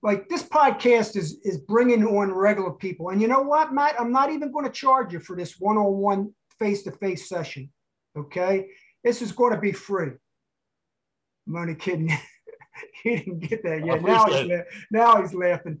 Like 0.00 0.28
this 0.28 0.44
podcast 0.44 1.16
is 1.16 1.40
is 1.42 1.58
bringing 1.58 2.06
on 2.06 2.30
regular 2.30 2.70
people, 2.70 3.08
and 3.08 3.20
you 3.20 3.26
know 3.26 3.42
what, 3.42 3.74
Matt? 3.74 4.00
I'm 4.00 4.12
not 4.12 4.30
even 4.30 4.52
going 4.52 4.66
to 4.66 4.70
charge 4.70 5.12
you 5.12 5.18
for 5.18 5.34
this 5.34 5.58
one-on-one 5.58 6.32
face-to-face 6.60 7.28
session. 7.28 7.72
Okay, 8.16 8.68
this 9.02 9.20
is 9.20 9.32
going 9.32 9.52
to 9.52 9.60
be 9.60 9.72
free. 9.72 10.12
I'm 11.48 11.56
only 11.56 11.74
kidding. 11.74 12.08
he 13.02 13.16
didn't 13.16 13.40
get 13.40 13.64
that 13.64 13.84
yet. 13.84 14.00
Now 14.00 14.26
he's, 14.26 14.48
la- 14.48 14.70
now 14.92 15.20
he's 15.20 15.34
laughing. 15.34 15.80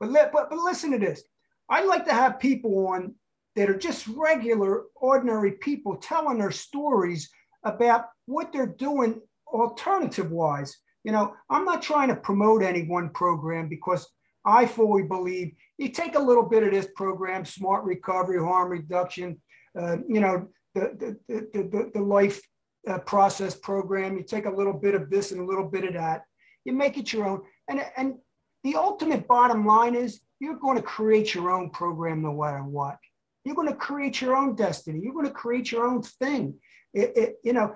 But, 0.00 0.12
let, 0.12 0.32
but, 0.32 0.48
but 0.48 0.60
listen 0.60 0.92
to 0.92 0.98
this. 0.98 1.22
I 1.68 1.84
like 1.84 2.06
to 2.06 2.14
have 2.14 2.40
people 2.40 2.88
on 2.88 3.14
that 3.56 3.70
are 3.70 3.78
just 3.78 4.06
regular, 4.06 4.84
ordinary 4.94 5.52
people 5.52 5.96
telling 5.96 6.38
their 6.38 6.50
stories 6.50 7.30
about 7.64 8.06
what 8.26 8.52
they're 8.52 8.66
doing 8.66 9.20
alternative 9.48 10.30
wise. 10.30 10.76
You 11.04 11.12
know, 11.12 11.34
I'm 11.50 11.64
not 11.64 11.82
trying 11.82 12.08
to 12.08 12.16
promote 12.16 12.62
any 12.62 12.82
one 12.82 13.10
program 13.10 13.68
because 13.68 14.06
I 14.44 14.66
fully 14.66 15.02
believe 15.02 15.52
you 15.78 15.88
take 15.88 16.14
a 16.14 16.20
little 16.20 16.42
bit 16.42 16.62
of 16.62 16.70
this 16.70 16.88
program, 16.94 17.44
smart 17.44 17.84
recovery, 17.84 18.38
harm 18.38 18.70
reduction, 18.70 19.40
uh, 19.78 19.96
you 20.08 20.20
know, 20.20 20.48
the, 20.74 21.18
the, 21.28 21.48
the, 21.52 21.90
the, 21.94 22.00
life 22.00 22.40
uh, 22.88 22.98
process 22.98 23.54
program. 23.54 24.16
You 24.16 24.22
take 24.22 24.46
a 24.46 24.50
little 24.50 24.72
bit 24.72 24.94
of 24.94 25.10
this 25.10 25.32
and 25.32 25.40
a 25.40 25.44
little 25.44 25.68
bit 25.68 25.84
of 25.84 25.94
that. 25.94 26.22
You 26.64 26.72
make 26.72 26.98
it 26.98 27.12
your 27.12 27.26
own. 27.26 27.42
And, 27.68 27.84
and 27.96 28.14
the 28.62 28.76
ultimate 28.76 29.26
bottom 29.26 29.66
line 29.66 29.94
is 29.94 30.20
you're 30.38 30.58
going 30.58 30.76
to 30.76 30.82
create 30.82 31.34
your 31.34 31.50
own 31.50 31.70
program 31.70 32.22
no 32.22 32.34
matter 32.34 32.62
what. 32.62 32.98
You're 33.46 33.54
going 33.54 33.68
to 33.68 33.76
create 33.76 34.20
your 34.20 34.34
own 34.34 34.56
destiny. 34.56 34.98
You're 35.00 35.14
going 35.14 35.28
to 35.28 35.32
create 35.32 35.70
your 35.70 35.86
own 35.86 36.02
thing. 36.02 36.54
It, 36.92 37.12
it, 37.16 37.36
you 37.44 37.52
know, 37.52 37.74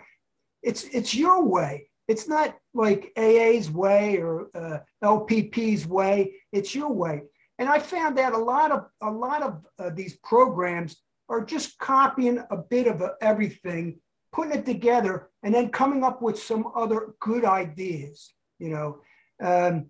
it's 0.65 0.83
it's 0.83 1.15
your 1.15 1.45
way. 1.45 1.89
It's 2.09 2.27
not 2.27 2.57
like 2.75 3.13
AA's 3.17 3.71
way 3.71 4.17
or 4.17 4.49
uh, 4.53 4.79
LPP's 5.05 5.87
way. 5.87 6.35
It's 6.51 6.75
your 6.75 6.93
way. 6.93 7.23
And 7.61 7.69
I 7.69 7.79
found 7.79 8.19
that 8.19 8.33
a 8.33 8.39
lot 8.39 8.73
of 8.73 8.87
a 9.01 9.11
lot 9.13 9.45
of 9.45 9.65
uh, 9.79 9.91
these 9.95 10.17
programs 10.25 10.97
are 11.29 11.45
just 11.45 11.79
copying 11.79 12.43
a 12.51 12.57
bit 12.57 12.89
of 12.89 13.01
a, 13.01 13.13
everything 13.21 14.01
putting 14.33 14.55
it 14.55 14.67
together, 14.67 15.29
and 15.45 15.55
then 15.55 15.69
coming 15.71 16.03
up 16.03 16.21
with 16.21 16.43
some 16.43 16.67
other 16.75 17.15
good 17.21 17.45
ideas. 17.45 18.35
You 18.59 18.71
know, 18.71 18.99
um, 19.41 19.87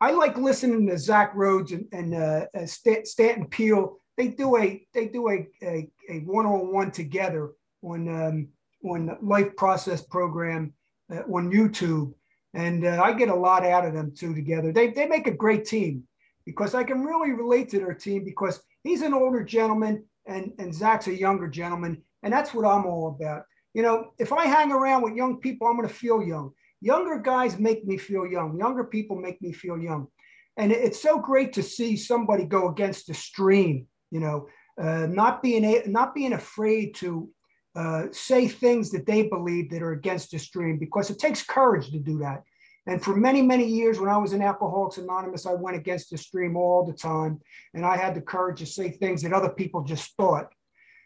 I 0.00 0.12
like 0.12 0.38
listening 0.38 0.86
to 0.86 0.98
Zach 0.98 1.32
Rhodes 1.34 1.72
and, 1.72 1.86
and 1.92 2.14
uh, 2.14 2.46
uh 2.54 2.64
Stanton 2.64 3.48
Peele. 3.48 3.98
They 4.20 4.28
do 4.28 4.58
a 4.58 4.86
they 4.92 5.06
do 5.06 5.30
a 5.30 5.48
a, 5.62 5.90
a 6.10 6.18
one-on-one 6.26 6.90
together 6.90 7.52
on 7.80 8.00
um, 8.22 8.48
on 8.84 9.16
life 9.22 9.56
process 9.56 10.02
program 10.02 10.74
uh, 11.10 11.22
on 11.34 11.50
YouTube, 11.50 12.12
and 12.52 12.84
uh, 12.84 13.00
I 13.02 13.14
get 13.14 13.30
a 13.30 13.34
lot 13.34 13.64
out 13.64 13.86
of 13.86 13.94
them 13.94 14.12
two 14.14 14.34
together. 14.34 14.72
They 14.72 14.88
they 14.88 15.06
make 15.06 15.26
a 15.26 15.42
great 15.44 15.64
team 15.64 16.04
because 16.44 16.74
I 16.74 16.84
can 16.84 17.02
really 17.02 17.32
relate 17.32 17.70
to 17.70 17.78
their 17.78 17.94
team 17.94 18.22
because 18.22 18.60
he's 18.84 19.00
an 19.00 19.14
older 19.14 19.42
gentleman 19.42 20.04
and 20.26 20.52
and 20.58 20.74
Zach's 20.74 21.06
a 21.06 21.18
younger 21.18 21.48
gentleman, 21.48 22.02
and 22.22 22.30
that's 22.30 22.52
what 22.52 22.66
I'm 22.66 22.84
all 22.84 23.16
about. 23.18 23.44
You 23.72 23.82
know, 23.82 24.12
if 24.18 24.34
I 24.34 24.44
hang 24.44 24.70
around 24.70 25.00
with 25.00 25.14
young 25.14 25.40
people, 25.40 25.66
I'm 25.66 25.76
going 25.78 25.88
to 25.88 25.94
feel 25.94 26.22
young. 26.22 26.52
younger 26.82 27.18
guys 27.18 27.58
make 27.58 27.86
me 27.86 27.96
feel 27.96 28.26
young. 28.26 28.58
Younger 28.58 28.84
people 28.84 29.16
make 29.16 29.40
me 29.40 29.52
feel 29.52 29.78
young. 29.78 30.08
And 30.56 30.72
it's 30.72 31.00
so 31.00 31.18
great 31.18 31.54
to 31.54 31.62
see 31.62 31.96
somebody 31.96 32.44
go 32.44 32.68
against 32.68 33.06
the 33.06 33.14
stream, 33.14 33.86
you 34.10 34.20
know, 34.20 34.48
uh, 34.80 35.06
not 35.06 35.42
being 35.42 35.64
a, 35.64 35.82
not 35.86 36.14
being 36.14 36.32
afraid 36.32 36.94
to 36.96 37.28
uh, 37.76 38.06
say 38.12 38.48
things 38.48 38.90
that 38.90 39.06
they 39.06 39.28
believe 39.28 39.70
that 39.70 39.82
are 39.82 39.92
against 39.92 40.30
the 40.30 40.38
stream 40.38 40.78
because 40.78 41.10
it 41.10 41.18
takes 41.18 41.42
courage 41.42 41.90
to 41.90 41.98
do 41.98 42.18
that. 42.18 42.42
And 42.86 43.02
for 43.02 43.14
many, 43.14 43.42
many 43.42 43.66
years, 43.66 44.00
when 44.00 44.08
I 44.08 44.16
was 44.16 44.32
in 44.32 44.42
Alcoholics 44.42 44.98
Anonymous, 44.98 45.46
I 45.46 45.52
went 45.52 45.76
against 45.76 46.10
the 46.10 46.18
stream 46.18 46.56
all 46.56 46.84
the 46.84 46.94
time, 46.94 47.40
and 47.74 47.84
I 47.84 47.96
had 47.96 48.14
the 48.14 48.22
courage 48.22 48.58
to 48.60 48.66
say 48.66 48.90
things 48.90 49.22
that 49.22 49.32
other 49.32 49.50
people 49.50 49.84
just 49.84 50.16
thought, 50.16 50.52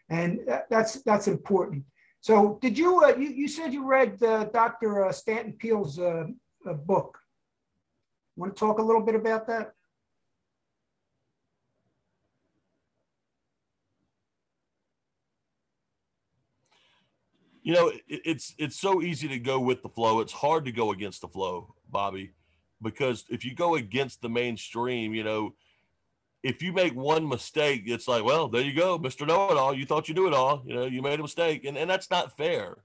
and 0.09 0.39
that's 0.69 1.03
that's 1.03 1.27
important. 1.27 1.83
So, 2.21 2.57
did 2.61 2.77
you 2.77 3.03
uh, 3.03 3.15
you, 3.17 3.29
you 3.29 3.47
said 3.47 3.73
you 3.73 3.85
read 3.85 4.23
uh, 4.23 4.45
Dr. 4.45 5.05
Uh, 5.05 5.11
Stanton 5.11 5.53
Peele's 5.53 5.99
uh, 5.99 6.23
book? 6.85 7.19
Want 8.35 8.55
to 8.55 8.59
talk 8.59 8.79
a 8.79 8.83
little 8.83 9.03
bit 9.03 9.15
about 9.15 9.45
that? 9.47 9.73
You 17.65 17.73
know, 17.73 17.87
it, 17.87 18.03
it's 18.07 18.53
it's 18.59 18.79
so 18.79 19.01
easy 19.01 19.27
to 19.27 19.39
go 19.39 19.59
with 19.59 19.81
the 19.81 19.89
flow. 19.89 20.19
It's 20.19 20.31
hard 20.31 20.65
to 20.65 20.71
go 20.71 20.91
against 20.91 21.21
the 21.21 21.27
flow, 21.27 21.73
Bobby, 21.89 22.33
because 22.79 23.25
if 23.27 23.43
you 23.43 23.55
go 23.55 23.73
against 23.73 24.21
the 24.21 24.29
mainstream, 24.29 25.15
you 25.15 25.23
know, 25.23 25.55
if 26.43 26.61
you 26.61 26.71
make 26.71 26.93
one 26.93 27.27
mistake, 27.27 27.85
it's 27.87 28.07
like, 28.07 28.23
well, 28.23 28.47
there 28.49 28.61
you 28.61 28.75
go, 28.75 28.99
Mister 28.99 29.25
Know 29.25 29.49
It 29.49 29.57
All. 29.57 29.73
You 29.73 29.83
thought 29.87 30.07
you 30.07 30.13
knew 30.13 30.27
it 30.27 30.33
all. 30.33 30.61
You 30.63 30.75
know, 30.75 30.85
you 30.85 31.01
made 31.01 31.19
a 31.19 31.23
mistake, 31.23 31.65
and 31.65 31.75
and 31.75 31.89
that's 31.89 32.11
not 32.11 32.37
fair. 32.37 32.77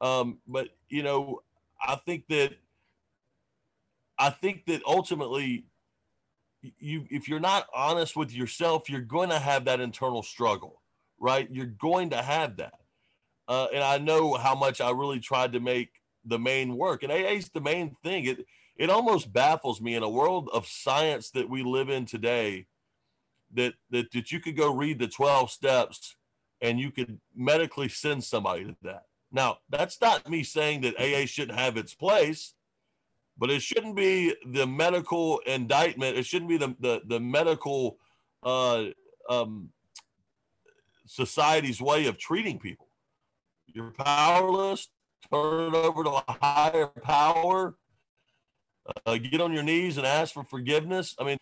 Um, 0.00 0.38
but 0.48 0.68
you 0.88 1.02
know, 1.02 1.42
I 1.86 1.96
think 1.96 2.26
that 2.28 2.54
I 4.18 4.30
think 4.30 4.64
that 4.64 4.80
ultimately 4.86 5.66
you 6.78 7.06
if 7.10 7.28
you're 7.28 7.38
not 7.38 7.66
honest 7.74 8.16
with 8.16 8.32
yourself 8.32 8.88
you're 8.88 9.00
going 9.00 9.28
to 9.28 9.38
have 9.38 9.64
that 9.64 9.80
internal 9.80 10.22
struggle 10.22 10.80
right 11.18 11.48
you're 11.50 11.66
going 11.66 12.10
to 12.10 12.22
have 12.22 12.56
that 12.56 12.74
uh, 13.48 13.68
and 13.72 13.82
I 13.82 13.98
know 13.98 14.34
how 14.34 14.54
much 14.54 14.80
I 14.80 14.90
really 14.90 15.20
tried 15.20 15.52
to 15.52 15.60
make 15.60 15.90
the 16.24 16.38
main 16.38 16.76
work. 16.76 17.02
And 17.02 17.12
AA 17.12 17.34
is 17.34 17.48
the 17.50 17.60
main 17.60 17.96
thing. 18.02 18.24
It 18.26 18.46
it 18.76 18.90
almost 18.90 19.32
baffles 19.32 19.80
me 19.80 19.94
in 19.94 20.02
a 20.02 20.08
world 20.08 20.48
of 20.52 20.66
science 20.66 21.30
that 21.30 21.48
we 21.48 21.62
live 21.62 21.88
in 21.88 22.06
today 22.06 22.66
that 23.54 23.74
that 23.90 24.10
that 24.12 24.32
you 24.32 24.40
could 24.40 24.56
go 24.56 24.74
read 24.74 24.98
the 24.98 25.08
12 25.08 25.50
steps 25.50 26.16
and 26.60 26.78
you 26.78 26.90
could 26.90 27.20
medically 27.34 27.88
send 27.88 28.22
somebody 28.24 28.64
to 28.64 28.76
that. 28.82 29.06
Now, 29.32 29.58
that's 29.68 30.00
not 30.00 30.28
me 30.28 30.42
saying 30.42 30.82
that 30.82 30.98
AA 30.98 31.26
shouldn't 31.26 31.58
have 31.58 31.76
its 31.76 31.94
place, 31.94 32.54
but 33.36 33.50
it 33.50 33.62
shouldn't 33.62 33.96
be 33.96 34.34
the 34.46 34.66
medical 34.66 35.38
indictment. 35.40 36.16
It 36.16 36.26
shouldn't 36.26 36.50
be 36.50 36.58
the 36.58 36.74
the, 36.78 37.02
the 37.06 37.20
medical 37.20 37.98
uh, 38.42 38.86
um, 39.28 39.70
society's 41.06 41.80
way 41.80 42.06
of 42.06 42.18
treating 42.18 42.58
people. 42.58 42.86
You're 43.74 43.90
powerless. 43.90 44.88
Turn 45.32 45.74
it 45.74 45.76
over 45.76 46.04
to 46.04 46.10
a 46.10 46.24
higher 46.40 46.86
power. 46.86 47.76
Uh, 49.06 49.16
get 49.16 49.40
on 49.40 49.52
your 49.52 49.62
knees 49.62 49.96
and 49.96 50.06
ask 50.06 50.34
for 50.34 50.44
forgiveness. 50.44 51.14
I 51.18 51.24
mean, 51.24 51.38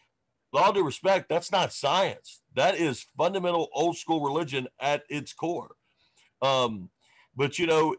with 0.53 0.63
all 0.63 0.73
due 0.73 0.85
respect, 0.85 1.29
that's 1.29 1.51
not 1.51 1.73
science. 1.73 2.43
That 2.55 2.77
is 2.77 3.07
fundamental 3.17 3.69
old 3.73 3.97
school 3.97 4.21
religion 4.23 4.69
at 4.81 5.05
its 5.09 5.33
core. 5.33 5.75
Um, 6.43 6.91
but 7.35 7.59
you 7.59 7.67
know, 7.67 7.97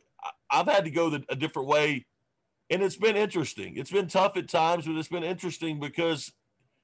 I've 0.50 0.67
had 0.67 0.86
to 0.86 0.91
go 0.91 1.10
the, 1.10 1.24
a 1.30 1.36
different 1.36 1.67
way, 1.67 2.06
and 2.70 2.84
it's 2.84 2.98
been 2.98 3.15
interesting. 3.15 3.78
It's 3.78 3.91
been 3.91 4.08
tough 4.08 4.38
at 4.38 4.50
times, 4.50 4.86
but 4.86 4.96
it's 4.96 5.08
been 5.08 5.24
interesting 5.24 5.80
because 5.80 6.32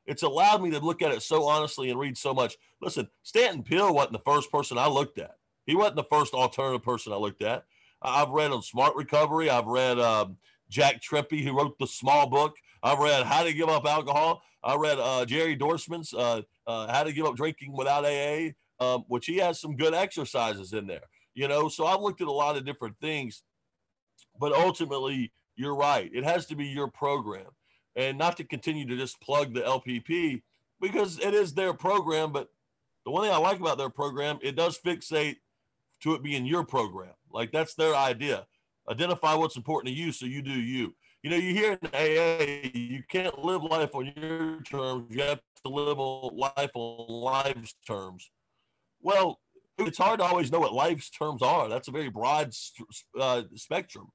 it's 0.05 0.23
allowed 0.23 0.63
me 0.63 0.71
to 0.71 0.79
look 0.79 1.01
at 1.01 1.11
it 1.11 1.21
so 1.21 1.47
honestly 1.47 1.89
and 1.89 1.99
read 1.99 2.17
so 2.17 2.33
much. 2.33 2.55
Listen, 2.81 3.09
Stanton 3.23 3.63
Peele 3.63 3.93
wasn't 3.93 4.13
the 4.13 4.31
first 4.31 4.51
person 4.51 4.77
I 4.77 4.87
looked 4.87 5.19
at. 5.19 5.35
He 5.67 5.75
wasn't 5.75 5.97
the 5.97 6.03
first 6.05 6.33
alternative 6.33 6.81
person 6.81 7.13
I 7.13 7.17
looked 7.17 7.43
at. 7.43 7.65
I've 8.01 8.29
read 8.29 8.51
on 8.51 8.61
Smart 8.61 8.95
Recovery. 8.95 9.49
I've 9.49 9.67
read 9.67 9.99
um, 9.99 10.37
Jack 10.69 11.01
Trimpey, 11.01 11.43
who 11.43 11.55
wrote 11.55 11.77
the 11.77 11.85
small 11.85 12.27
book. 12.27 12.55
I've 12.81 12.99
read 12.99 13.25
How 13.25 13.43
to 13.43 13.53
Give 13.53 13.69
Up 13.69 13.85
Alcohol. 13.85 14.41
I 14.63 14.75
read 14.75 14.97
uh, 14.97 15.25
Jerry 15.25 15.55
Dorsman's 15.55 16.13
uh, 16.13 16.41
uh, 16.65 16.91
How 16.91 17.03
to 17.03 17.11
Give 17.11 17.25
Up 17.25 17.35
Drinking 17.35 17.73
Without 17.73 18.05
AA, 18.05 18.51
um, 18.79 19.03
which 19.07 19.25
he 19.25 19.37
has 19.37 19.59
some 19.59 19.75
good 19.75 19.93
exercises 19.93 20.73
in 20.73 20.87
there. 20.87 21.03
You 21.35 21.47
know, 21.47 21.67
so 21.67 21.85
I've 21.85 22.01
looked 22.01 22.21
at 22.21 22.27
a 22.27 22.31
lot 22.31 22.57
of 22.57 22.65
different 22.65 22.97
things, 22.99 23.43
but 24.39 24.53
ultimately, 24.53 25.31
you're 25.55 25.75
right. 25.75 26.09
It 26.13 26.23
has 26.23 26.45
to 26.47 26.55
be 26.55 26.65
your 26.65 26.87
program, 26.87 27.47
and 27.95 28.17
not 28.17 28.37
to 28.37 28.43
continue 28.43 28.87
to 28.87 28.95
just 28.95 29.19
plug 29.19 29.53
the 29.53 29.61
LPP 29.61 30.41
because 30.79 31.19
it 31.19 31.33
is 31.33 31.53
their 31.53 31.73
program. 31.73 32.31
But 32.31 32.49
the 33.05 33.11
one 33.11 33.23
thing 33.23 33.33
I 33.33 33.37
like 33.37 33.59
about 33.59 33.77
their 33.77 33.89
program, 33.89 34.39
it 34.41 34.55
does 34.55 34.79
fixate 34.79 35.37
to 36.01 36.13
it 36.13 36.23
being 36.23 36.45
your 36.45 36.63
program. 36.63 37.13
Like 37.31 37.51
that's 37.51 37.75
their 37.75 37.95
idea. 37.95 38.45
Identify 38.89 39.35
what's 39.35 39.57
important 39.57 39.93
to 39.93 39.99
you 39.99 40.11
so 40.11 40.25
you 40.25 40.41
do 40.41 40.51
you. 40.51 40.95
You 41.23 41.31
know, 41.31 41.37
you 41.37 41.53
hear 41.53 41.77
in 41.81 41.89
AA, 41.93 42.69
you 42.73 43.03
can't 43.09 43.43
live 43.43 43.63
life 43.63 43.93
on 43.95 44.13
your 44.15 44.61
terms. 44.61 45.07
You 45.09 45.23
have 45.23 45.41
to 45.65 45.69
live 45.69 45.97
life 45.97 46.71
on 46.73 47.05
life's 47.09 47.75
terms. 47.85 48.29
Well, 49.01 49.39
it's 49.77 49.97
hard 49.97 50.19
to 50.19 50.25
always 50.25 50.51
know 50.51 50.59
what 50.59 50.73
life's 50.73 51.09
terms 51.09 51.41
are. 51.41 51.69
That's 51.69 51.87
a 51.87 51.91
very 51.91 52.09
broad 52.09 52.53
uh, 53.19 53.43
spectrum. 53.55 54.07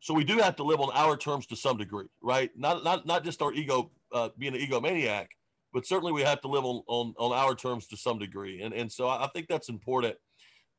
So 0.00 0.14
we 0.14 0.24
do 0.24 0.38
have 0.38 0.56
to 0.56 0.62
live 0.62 0.80
on 0.80 0.90
our 0.94 1.16
terms 1.16 1.46
to 1.46 1.56
some 1.56 1.76
degree, 1.76 2.06
right? 2.22 2.50
Not 2.56 2.84
not 2.84 3.06
not 3.06 3.24
just 3.24 3.42
our 3.42 3.52
ego 3.52 3.90
uh, 4.12 4.30
being 4.38 4.54
an 4.54 4.60
egomaniac, 4.60 5.26
but 5.72 5.86
certainly 5.86 6.12
we 6.12 6.22
have 6.22 6.40
to 6.42 6.48
live 6.48 6.64
on, 6.64 6.82
on 6.86 7.14
on 7.18 7.32
our 7.32 7.54
terms 7.54 7.86
to 7.88 7.96
some 7.96 8.18
degree. 8.18 8.62
And 8.62 8.74
and 8.74 8.90
so 8.90 9.08
I 9.08 9.28
think 9.32 9.48
that's 9.48 9.68
important 9.68 10.16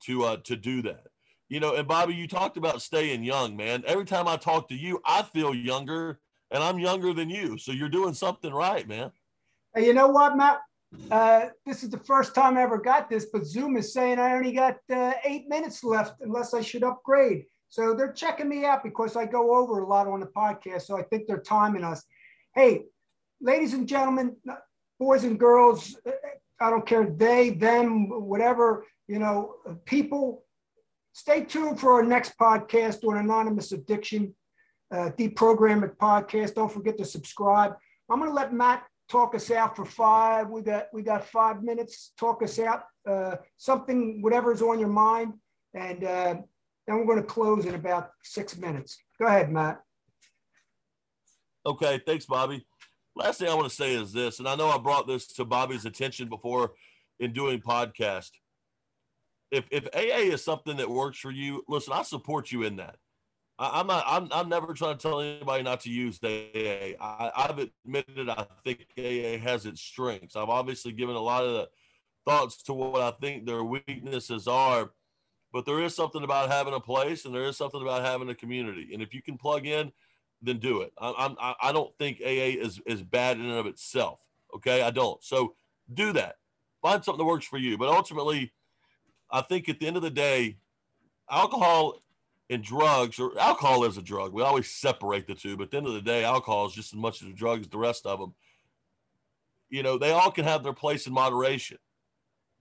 to 0.06 0.24
uh, 0.24 0.38
to 0.46 0.56
do 0.56 0.82
that. 0.84 1.08
You 1.50 1.60
know, 1.60 1.76
and 1.76 1.88
Bobby, 1.88 2.14
you 2.14 2.28
talked 2.28 2.58
about 2.58 2.82
staying 2.82 3.24
young, 3.24 3.56
man. 3.56 3.84
Every 3.88 4.06
time 4.06 4.28
I 4.28 4.36
talk 4.36 4.68
to 4.70 4.76
you, 4.76 5.00
I 5.06 5.22
feel 5.22 5.56
younger, 5.56 6.20
and 6.52 6.62
I'm 6.62 6.78
younger 6.78 7.14
than 7.14 7.30
you. 7.30 7.58
So 7.58 7.72
you're 7.72 7.88
doing 7.88 8.14
something 8.14 8.54
right, 8.54 8.88
man. 8.88 9.12
Hey, 9.74 9.86
you 9.86 9.94
know 9.94 10.10
what, 10.10 10.36
Matt? 10.36 10.60
Uh, 11.12 11.48
this 11.66 11.84
is 11.84 11.90
the 11.90 12.00
first 12.00 12.34
time 12.34 12.58
I 12.58 12.64
ever 12.64 12.78
got 12.78 13.10
this, 13.10 13.28
but 13.32 13.46
Zoom 13.46 13.78
is 13.78 13.94
saying 13.94 14.20
I 14.20 14.34
only 14.34 14.54
got 14.54 14.78
uh, 14.92 15.14
eight 15.24 15.48
minutes 15.48 15.84
left 15.84 16.16
unless 16.22 16.54
I 16.54 16.62
should 16.62 16.84
upgrade. 16.84 17.46
So 17.70 17.94
they're 17.94 18.14
checking 18.14 18.48
me 18.48 18.66
out 18.66 18.84
because 18.84 19.16
I 19.16 19.26
go 19.26 19.56
over 19.58 19.80
a 19.80 19.88
lot 19.88 20.08
on 20.08 20.20
the 20.20 20.28
podcast. 20.28 20.84
So 20.84 20.98
I 20.98 21.04
think 21.04 21.28
they're 21.28 21.40
timing 21.40 21.84
us. 21.84 22.04
Hey, 22.56 22.86
ladies 23.42 23.74
and 23.74 23.88
gentlemen, 23.88 24.36
boys 25.00 25.24
and 25.26 25.40
girls, 25.40 25.98
I 26.60 26.70
don't 26.70 26.86
care, 26.86 27.06
they, 27.06 27.52
them, 27.52 28.10
whatever 28.10 28.86
you 29.08 29.20
know, 29.20 29.56
people, 29.86 30.44
stay 31.14 31.46
tuned 31.46 31.80
for 31.80 31.94
our 31.94 32.04
next 32.04 32.38
podcast 32.38 33.08
on 33.08 33.18
anonymous 33.18 33.72
addiction, 33.72 34.36
uh, 34.94 35.12
deprogramming 35.18 35.96
podcast. 35.96 36.56
Don't 36.56 36.72
forget 36.72 36.98
to 36.98 37.06
subscribe. 37.06 37.74
I'm 38.10 38.20
going 38.20 38.30
to 38.30 38.36
let 38.36 38.54
Matt 38.54 38.84
talk 39.10 39.34
us 39.34 39.50
out 39.52 39.76
for 39.76 39.86
five. 39.86 40.50
We 40.50 40.62
got 40.62 40.88
we 40.94 41.02
got 41.02 41.26
five 41.26 41.64
minutes. 41.64 42.12
Talk 42.20 42.44
us 42.44 42.60
out. 42.60 42.84
Uh, 43.10 43.36
something, 43.58 44.22
whatever's 44.22 44.62
on 44.62 44.80
your 44.80 44.90
mind, 44.90 45.34
and 45.74 46.04
uh, 46.04 46.36
then 46.86 46.98
we're 46.98 47.06
going 47.06 47.22
to 47.22 47.24
close 47.24 47.66
in 47.66 47.76
about 47.76 48.12
six 48.24 48.58
minutes. 48.58 48.98
Go 49.20 49.28
ahead, 49.28 49.52
Matt. 49.52 49.82
Okay, 51.66 52.02
thanks, 52.06 52.26
Bobby. 52.26 52.66
Last 53.18 53.40
thing 53.40 53.50
I 53.50 53.56
want 53.56 53.70
to 53.70 53.76
say 53.76 53.94
is 53.94 54.14
this, 54.14 54.40
and 54.40 54.48
I 54.48 54.56
know 54.56 54.70
I 54.70 54.78
brought 54.78 55.08
this 55.08 55.28
to 55.34 55.46
Bobby's 55.46 55.86
attention 55.86 56.30
before 56.30 56.74
in 57.20 57.34
doing 57.34 57.60
podcast 57.60 58.32
if 59.52 59.66
if 59.72 59.88
AA 59.94 60.34
is 60.34 60.44
something 60.44 60.78
that 60.78 60.90
works 60.90 61.20
for 61.20 61.32
you, 61.32 61.64
listen, 61.68 61.94
I 61.94 62.04
support 62.04 62.52
you 62.52 62.64
in 62.64 62.78
that. 62.78 62.98
I, 63.60 63.80
am 63.80 63.88
not. 63.88 64.04
I'm. 64.08 64.28
I'm 64.32 64.50
never 64.50 64.74
trying 64.74 64.98
to 64.98 65.02
tell 65.02 65.20
anybody 65.20 65.64
not 65.64 65.82
to 65.82 65.90
use 65.90 66.20
AA. 66.24 66.94
I, 67.00 67.32
I've 67.36 67.58
admitted 67.60 68.30
I 68.30 68.46
think 68.64 68.86
AA 68.98 69.38
has 69.42 69.66
its 69.66 69.82
strengths. 69.82 70.36
I've 70.36 70.50
obviously 70.50 70.92
given 70.92 71.16
a 71.16 71.22
lot 71.22 71.44
of 71.44 71.68
thoughts 72.26 72.62
to 72.64 72.74
what 72.74 73.02
I 73.02 73.12
think 73.20 73.46
their 73.46 73.64
weaknesses 73.64 74.48
are, 74.48 74.92
but 75.54 75.66
there 75.66 75.82
is 75.82 75.96
something 75.96 76.24
about 76.24 76.52
having 76.52 76.74
a 76.74 76.80
place, 76.80 77.26
and 77.26 77.34
there 77.34 77.46
is 77.46 77.58
something 77.58 77.82
about 77.82 78.06
having 78.06 78.30
a 78.30 78.36
community. 78.36 78.90
And 78.94 79.02
if 79.02 79.14
you 79.14 79.24
can 79.24 79.38
plug 79.38 79.66
in, 79.66 79.92
then 80.42 80.60
do 80.60 80.82
it. 80.82 80.94
I, 80.98 81.14
I'm. 81.18 81.36
I 81.62 81.72
don't 81.72 81.96
think 81.98 82.22
AA 82.22 82.58
is 82.60 82.80
is 82.86 83.02
bad 83.02 83.38
in 83.38 83.46
and 83.46 83.54
of 83.54 83.66
itself. 83.66 84.20
Okay, 84.56 84.82
I 84.82 84.92
don't. 84.92 85.24
So 85.24 85.56
do 85.94 86.14
that. 86.14 86.36
Find 86.82 87.04
something 87.04 87.20
that 87.20 87.30
works 87.30 87.46
for 87.46 87.58
you. 87.58 87.78
But 87.78 87.90
ultimately 87.90 88.52
I 89.30 89.42
think 89.42 89.68
at 89.70 89.80
the 89.80 89.88
end 89.88 89.98
of 89.98 90.04
the 90.04 90.10
day, 90.10 90.58
alcohol 91.30 92.02
and 92.50 92.64
drugs, 92.64 93.20
or 93.20 93.38
alcohol 93.40 93.84
is 93.84 93.98
a 93.98 94.02
drug. 94.02 94.32
We 94.32 94.42
always 94.42 94.70
separate 94.70 95.28
the 95.28 95.36
two, 95.36 95.58
but 95.58 95.66
at 95.66 95.72
the 95.72 95.78
end 95.78 95.88
of 95.88 95.94
the 95.94 96.02
day, 96.02 96.24
alcohol 96.24 96.68
is 96.68 96.74
just 96.74 96.94
as 96.94 97.00
much 97.00 97.22
as 97.22 97.28
a 97.28 97.34
drug 97.34 97.62
as 97.62 97.68
the 97.68 97.78
rest 97.78 98.06
of 98.06 98.20
them. 98.20 98.34
You 99.70 99.84
know, 99.84 99.98
they 99.98 100.12
all 100.12 100.32
can 100.32 100.46
have 100.46 100.64
their 100.64 100.74
place 100.74 101.08
in 101.08 101.14
moderation, 101.14 101.78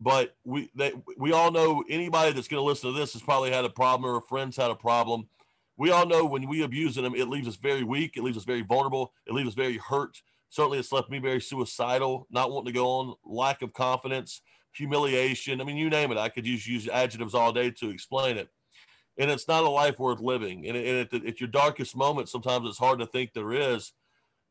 but 0.01 0.35
we 0.45 0.71
they, 0.75 0.93
we 1.17 1.33
all 1.33 1.53
know 1.53 1.85
anybody 1.89 2.33
that's 2.33 2.49
going 2.49 2.61
to 2.61 2.67
listen 2.67 2.93
to 2.93 2.99
this 2.99 3.13
has 3.13 3.23
probably 3.23 3.53
had 3.53 3.65
a 3.65 3.71
problem 3.71 4.11
or 4.11 4.17
a 4.17 4.23
friend's 4.23 4.57
had 4.57 4.73
a 4.73 4.77
problem 4.77 5.29
we 5.77 5.91
all 5.91 6.07
know 6.07 6.25
when 6.25 6.49
we 6.49 6.63
abuse 6.63 6.95
them, 6.95 7.15
it 7.15 7.29
leaves 7.29 7.49
us 7.49 7.57
very 7.57 7.85
weak. 7.85 8.17
It 8.17 8.23
leaves 8.23 8.37
us 8.37 8.45
very 8.45 8.63
vulnerable. 8.63 9.13
It 9.27 9.35
leaves 9.35 9.49
us 9.49 9.55
very 9.55 9.77
hurt. 9.77 10.23
Certainly, 10.49 10.79
it's 10.79 10.93
left 10.93 11.11
me 11.11 11.19
very 11.19 11.41
suicidal, 11.41 12.27
not 12.31 12.51
wanting 12.51 12.73
to 12.73 12.79
go 12.79 12.87
on, 12.87 13.15
lack 13.25 13.63
of 13.63 13.73
confidence, 13.73 14.41
humiliation. 14.73 15.61
I 15.61 15.65
mean, 15.65 15.77
you 15.77 15.91
name 15.91 16.13
it. 16.13 16.19
I 16.19 16.29
could 16.29 16.47
use 16.47 16.67
use 16.67 16.89
adjectives 16.89 17.35
all 17.35 17.53
day 17.53 17.71
to 17.73 17.91
explain 17.91 18.37
it. 18.37 18.49
And 19.19 19.31
it's 19.31 19.49
not 19.49 19.65
a 19.65 19.69
life 19.69 19.99
worth 19.99 20.21
living. 20.21 20.67
And, 20.67 20.77
and 20.77 21.13
at, 21.13 21.27
at, 21.27 21.41
your 21.41 21.49
darkest 21.49 21.97
moment, 21.97 22.29
sometimes 22.29 22.69
it's 22.69 22.79
hard 22.79 22.99
to 22.99 23.07
think 23.07 23.33
there 23.33 23.53
is. 23.53 23.93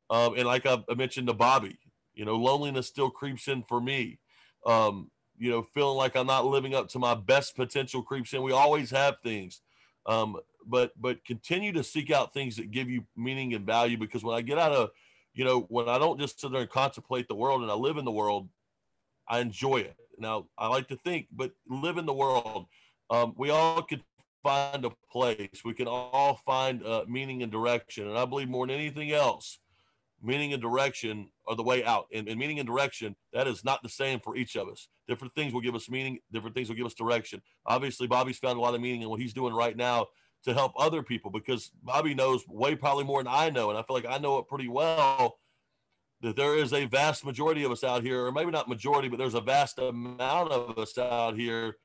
Um, 0.10 0.36
and 0.36 0.46
like 0.46 0.66
I, 0.66 0.84
I 0.90 0.96
mentioned 0.96 1.28
to 1.28 1.34
Bobby, 1.34 1.78
you 2.14 2.26
know, 2.26 2.36
loneliness 2.36 2.88
still 2.88 3.10
creeps 3.10 3.48
in 3.48 3.64
for 3.64 3.80
me. 3.80 4.20
Um, 4.66 5.12
you 5.38 5.52
know, 5.52 5.64
feeling 5.64 5.98
like 5.98 6.16
I'm 6.16 6.28
not 6.28 6.46
living 6.46 6.74
up 6.74 6.90
to 6.90 7.00
my 7.00 7.14
best 7.14 7.56
potential 7.56 8.02
creeps 8.02 8.34
in. 8.34 8.42
We 8.42 8.54
always 8.54 8.90
have 8.92 9.18
things. 9.24 9.62
Um, 10.06 10.38
but 10.68 10.92
but 11.00 11.24
continue 11.26 11.72
to 11.74 11.84
seek 11.84 12.12
out 12.12 12.34
things 12.34 12.56
that 12.58 12.72
give 12.72 12.90
you 12.90 13.04
meaning 13.16 13.54
and 13.54 13.66
value 13.66 13.98
because 13.98 14.24
when 14.24 14.36
I 14.36 14.42
get 14.42 14.58
out 14.58 14.72
of, 14.72 14.90
you 15.34 15.46
know, 15.46 15.62
when 15.70 15.90
I 15.90 15.98
don't 15.98 16.20
just 16.20 16.40
sit 16.40 16.52
there 16.52 16.62
and 16.62 16.70
contemplate 16.70 17.28
the 17.28 17.36
world 17.36 17.62
and 17.62 17.72
I 17.72 17.76
live 17.76 17.98
in 17.98 18.06
the 18.06 18.12
world, 18.12 18.50
I 19.28 19.40
enjoy 19.40 19.78
it. 19.78 19.96
Now 20.18 20.48
I 20.58 20.68
like 20.68 20.88
to 20.90 20.96
think, 20.98 21.28
but 21.32 21.52
live 21.68 21.98
in 21.98 22.06
the 22.06 22.14
world. 22.14 22.66
Um, 23.10 23.34
we 23.38 23.50
all 23.52 23.82
could 23.82 24.04
find 24.46 24.86
a 24.86 24.92
place. 25.12 25.64
We 25.66 25.74
can 25.74 25.88
all 25.88 26.40
find 26.46 26.86
uh, 26.86 27.06
meaning 27.08 27.42
and 27.42 27.52
direction. 27.52 28.08
And 28.08 28.18
I 28.18 28.26
believe 28.26 28.48
more 28.48 28.68
than 28.68 28.76
anything 28.76 29.12
else, 29.12 29.60
meaning 30.22 30.54
and 30.54 30.62
direction 30.62 31.30
are 31.48 31.56
the 31.56 31.64
way 31.64 31.84
out. 31.84 32.06
And, 32.14 32.28
and, 32.28 32.40
meaning 32.40 32.60
and 32.60 32.68
direction, 32.68 33.16
that 33.34 33.48
is 33.48 33.66
not 33.66 33.82
the 33.82 33.90
same 33.90 34.20
for 34.20 34.36
each 34.36 34.56
of 34.56 34.68
us. 34.68 34.88
Different 35.08 35.34
things 35.34 35.52
will 35.52 35.62
give 35.62 35.74
us 35.74 35.90
meaning, 35.90 36.20
different 36.32 36.56
things 36.56 36.70
will 36.70 36.76
give 36.76 36.86
us 36.86 36.94
direction. 36.94 37.42
Obviously, 37.66 38.06
Bobby's 38.06 38.38
found 38.38 38.58
a 38.58 38.62
lot 38.62 38.76
of 38.76 38.82
meaning 38.82 39.02
in 39.02 39.10
what 39.10 39.20
he's 39.20 39.34
doing 39.34 39.54
right 39.54 39.76
now 39.76 40.08
to 40.46 40.54
help 40.54 40.74
other 40.78 41.04
people 41.04 41.32
because 41.32 41.72
Bobby 41.84 42.14
knows 42.14 42.48
way 42.48 42.76
probably 42.76 43.04
more 43.04 43.22
than 43.22 43.34
I 43.34 43.50
know. 43.50 43.70
And 43.70 43.78
I 43.78 43.84
feel 43.84 43.96
like 43.96 44.06
I 44.06 44.20
know 44.20 44.38
it 44.38 44.48
pretty 44.48 44.68
well 44.68 45.40
that 46.22 46.36
there 46.36 46.56
is 46.56 46.74
a 46.74 46.86
vast 46.86 47.26
majority 47.26 47.64
of 47.64 47.72
us 47.72 47.84
out 47.84 48.04
here, 48.04 48.26
or 48.26 48.32
maybe 48.32 48.52
not 48.52 48.70
majority, 48.70 49.10
but 49.10 49.18
there's 49.18 49.34
a 49.34 49.42
vast 49.42 49.80
amount 49.80 50.52
of 50.52 50.78
us 50.78 50.98
out 50.98 51.36
here 51.36 51.76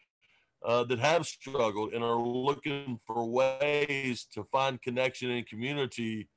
uh, 0.64 0.84
that 0.84 0.98
have 0.98 1.26
struggled 1.26 1.92
and 1.94 2.04
are 2.04 2.20
looking 2.20 3.00
for 3.06 3.26
ways 3.26 4.26
to 4.32 4.44
find 4.44 4.80
connection 4.82 5.30
and 5.30 5.46
community 5.46 6.28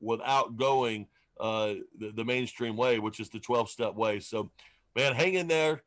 without 0.00 0.56
going 0.56 1.06
uh, 1.40 1.74
the, 1.98 2.12
the, 2.14 2.24
mainstream 2.24 2.76
way, 2.76 2.98
which 2.98 3.20
is 3.20 3.30
the 3.30 3.40
12 3.40 3.70
step 3.70 3.94
way. 3.94 4.20
So, 4.20 4.50
man, 4.94 5.14
hang 5.14 5.34
in 5.34 5.48
there. 5.48 5.82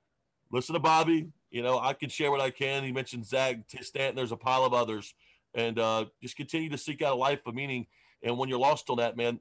Listen 0.52 0.74
to 0.74 0.80
Bobby. 0.80 1.30
You 1.52 1.62
know, 1.62 1.80
I 1.80 1.94
can 1.94 2.10
share 2.10 2.32
what 2.32 2.42
I 2.42 2.50
can. 2.50 2.84
He 2.84 2.92
mentioned 2.92 3.26
Zach 3.26 3.58
Stanton. 3.82 4.16
There's 4.16 4.32
a 4.32 4.38
pile 4.38 4.66
of 4.66 4.74
others. 4.74 5.14
And 5.56 5.80
uh, 5.80 6.06
just 6.22 6.36
continue 6.36 6.70
to 6.70 6.78
seek 6.78 7.02
out 7.02 7.14
a 7.14 7.16
life 7.16 7.46
of 7.46 7.56
meaning. 7.56 7.86
And 8.24 8.38
when 8.38 8.50
you're 8.50 8.60
lost 8.60 8.90
on 8.90 8.98
that, 8.98 9.18
man, 9.18 9.40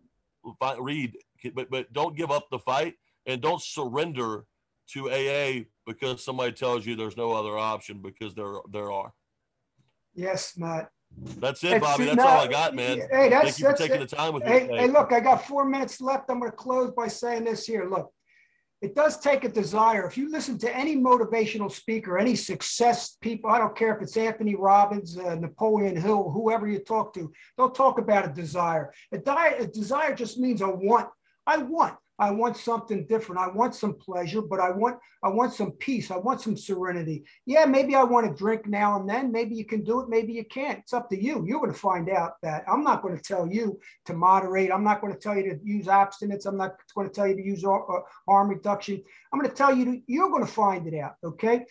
read, 0.78 1.16
but, 1.54 1.70
but 1.70 1.92
don't 1.92 2.16
give 2.16 2.30
up 2.30 2.48
the 2.50 2.58
fight 2.58 2.94
and 3.26 3.40
don't 3.40 3.62
surrender 3.62 4.44
to 4.92 5.10
AA 5.10 5.64
because 5.86 6.24
somebody 6.24 6.52
tells 6.52 6.84
you 6.84 6.96
there's 6.96 7.16
no 7.16 7.32
other 7.32 7.56
option 7.56 8.02
because 8.02 8.34
there 8.34 8.54
there 8.70 8.90
are. 8.90 9.12
Yes, 10.14 10.54
Matt. 10.56 10.90
That's 11.38 11.62
it, 11.64 11.80
Bobby. 11.80 12.06
That's 12.06 12.20
all 12.20 12.40
I 12.40 12.46
got, 12.46 12.74
man. 12.74 13.02
Hey, 13.10 13.28
that's, 13.28 13.44
Thank 13.44 13.58
you 13.58 13.64
for 13.66 13.72
taking 13.74 14.02
it. 14.02 14.10
the 14.10 14.16
time 14.16 14.34
with 14.34 14.44
hey, 14.44 14.66
me. 14.66 14.78
Hey, 14.78 14.88
look, 14.88 15.12
I 15.12 15.20
got 15.20 15.46
four 15.46 15.64
minutes 15.64 16.00
left. 16.00 16.30
I'm 16.30 16.38
going 16.38 16.50
to 16.50 16.56
close 16.56 16.90
by 16.90 17.08
saying 17.08 17.44
this 17.44 17.66
here. 17.66 17.88
Look, 17.88 18.10
it 18.82 18.96
does 18.96 19.18
take 19.20 19.44
a 19.44 19.48
desire. 19.48 20.06
If 20.06 20.18
you 20.18 20.28
listen 20.28 20.58
to 20.58 20.76
any 20.76 20.96
motivational 20.96 21.70
speaker, 21.70 22.18
any 22.18 22.34
success 22.34 23.16
people, 23.20 23.48
I 23.48 23.58
don't 23.58 23.76
care 23.76 23.94
if 23.94 24.02
it's 24.02 24.16
Anthony 24.16 24.56
Robbins, 24.56 25.16
uh, 25.16 25.36
Napoleon 25.36 25.96
Hill, 25.96 26.30
whoever 26.30 26.66
you 26.66 26.80
talk 26.80 27.14
to, 27.14 27.32
they'll 27.56 27.70
talk 27.70 27.98
about 27.98 28.28
a 28.28 28.32
desire. 28.32 28.92
A, 29.12 29.18
di- 29.18 29.54
a 29.60 29.66
desire 29.68 30.14
just 30.16 30.36
means 30.36 30.62
a 30.62 30.68
want. 30.68 31.08
I 31.46 31.58
want. 31.58 31.94
I 32.18 32.30
want 32.30 32.56
something 32.56 33.06
different. 33.06 33.40
I 33.40 33.48
want 33.48 33.74
some 33.74 33.94
pleasure, 33.94 34.42
but 34.42 34.60
I 34.60 34.70
want 34.70 34.98
I 35.24 35.28
want 35.28 35.54
some 35.54 35.72
peace. 35.72 36.10
I 36.10 36.18
want 36.18 36.40
some 36.40 36.56
serenity. 36.56 37.24
Yeah, 37.46 37.64
maybe 37.64 37.94
I 37.94 38.04
want 38.04 38.26
to 38.26 38.36
drink 38.36 38.66
now 38.66 39.00
and 39.00 39.08
then. 39.08 39.32
Maybe 39.32 39.54
you 39.54 39.64
can 39.64 39.82
do 39.82 40.00
it. 40.00 40.08
Maybe 40.08 40.32
you 40.32 40.44
can't. 40.44 40.80
It's 40.80 40.92
up 40.92 41.08
to 41.10 41.20
you. 41.20 41.44
You're 41.46 41.60
going 41.60 41.72
to 41.72 41.78
find 41.78 42.10
out 42.10 42.34
that. 42.42 42.64
I'm 42.68 42.84
not 42.84 43.02
going 43.02 43.16
to 43.16 43.22
tell 43.22 43.46
you 43.46 43.80
to 44.06 44.12
moderate. 44.12 44.70
I'm 44.70 44.84
not 44.84 45.00
going 45.00 45.12
to 45.12 45.18
tell 45.18 45.36
you 45.36 45.50
to 45.50 45.58
use 45.64 45.88
abstinence. 45.88 46.44
I'm 46.44 46.56
not 46.56 46.76
going 46.94 47.08
to 47.08 47.14
tell 47.14 47.26
you 47.26 47.34
to 47.34 47.42
use 47.42 47.64
uh, 47.64 47.78
harm 48.28 48.48
reduction. 48.50 49.02
I'm 49.32 49.38
going 49.38 49.50
to 49.50 49.56
tell 49.56 49.74
you 49.74 49.84
to, 49.86 50.00
you're 50.06 50.30
going 50.30 50.44
to 50.44 50.52
find 50.52 50.86
it 50.86 50.98
out. 50.98 51.14
Okay. 51.24 51.64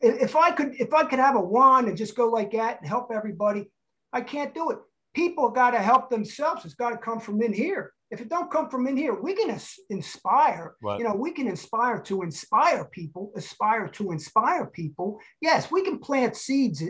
If 0.00 0.36
I 0.36 0.52
could 0.52 0.74
if 0.80 0.94
I 0.94 1.04
could 1.04 1.18
have 1.18 1.34
a 1.34 1.40
wand 1.40 1.88
and 1.88 1.96
just 1.96 2.16
go 2.16 2.28
like 2.28 2.52
that 2.52 2.80
and 2.80 2.88
help 2.88 3.10
everybody, 3.12 3.68
I 4.12 4.20
can't 4.20 4.54
do 4.54 4.70
it. 4.70 4.78
People 5.12 5.50
got 5.50 5.72
to 5.72 5.80
help 5.80 6.08
themselves. 6.08 6.64
It's 6.64 6.74
got 6.74 6.90
to 6.90 6.98
come 6.98 7.18
from 7.18 7.42
in 7.42 7.52
here 7.52 7.92
if 8.10 8.20
it 8.20 8.28
don't 8.28 8.50
come 8.50 8.70
from 8.70 8.86
in 8.86 8.96
here, 8.96 9.20
we 9.20 9.34
can 9.34 9.58
inspire. 9.90 10.74
Right. 10.82 10.98
You 10.98 11.04
know, 11.04 11.14
we 11.14 11.32
can 11.32 11.46
inspire 11.46 12.00
to 12.02 12.22
inspire 12.22 12.86
people, 12.86 13.32
aspire 13.36 13.88
to 13.88 14.12
inspire 14.12 14.66
people. 14.66 15.20
Yes, 15.40 15.70
we 15.70 15.82
can 15.82 15.98
plant 15.98 16.36
seeds 16.36 16.82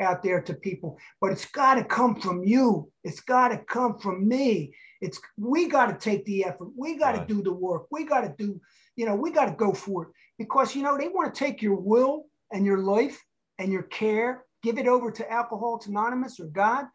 out 0.00 0.22
there 0.22 0.40
to 0.40 0.54
people, 0.54 0.98
but 1.20 1.30
it's 1.30 1.44
got 1.44 1.74
to 1.74 1.84
come 1.84 2.18
from 2.18 2.42
you. 2.42 2.90
It's 3.04 3.20
got 3.20 3.48
to 3.48 3.58
come 3.58 3.98
from 3.98 4.26
me. 4.26 4.72
It's 5.02 5.20
we 5.36 5.68
got 5.68 5.86
to 5.86 5.98
take 5.98 6.24
the 6.24 6.44
effort. 6.46 6.68
We 6.76 6.96
got 6.96 7.12
to 7.12 7.18
right. 7.18 7.28
do 7.28 7.42
the 7.42 7.52
work. 7.52 7.86
We 7.90 8.04
got 8.04 8.22
to 8.22 8.34
do. 8.38 8.58
You 8.96 9.06
know, 9.06 9.14
we 9.14 9.30
got 9.30 9.46
to 9.46 9.52
go 9.52 9.74
for 9.74 10.04
it 10.04 10.08
because 10.38 10.74
you 10.74 10.82
know 10.82 10.96
they 10.96 11.08
want 11.08 11.34
to 11.34 11.38
take 11.38 11.60
your 11.60 11.76
will 11.76 12.26
and 12.50 12.64
your 12.64 12.78
life 12.78 13.22
and 13.58 13.70
your 13.70 13.82
care, 13.84 14.44
give 14.62 14.78
it 14.78 14.86
over 14.86 15.10
to 15.10 15.30
Alcoholics 15.30 15.86
Anonymous 15.86 16.40
or 16.40 16.46
God, 16.46 16.86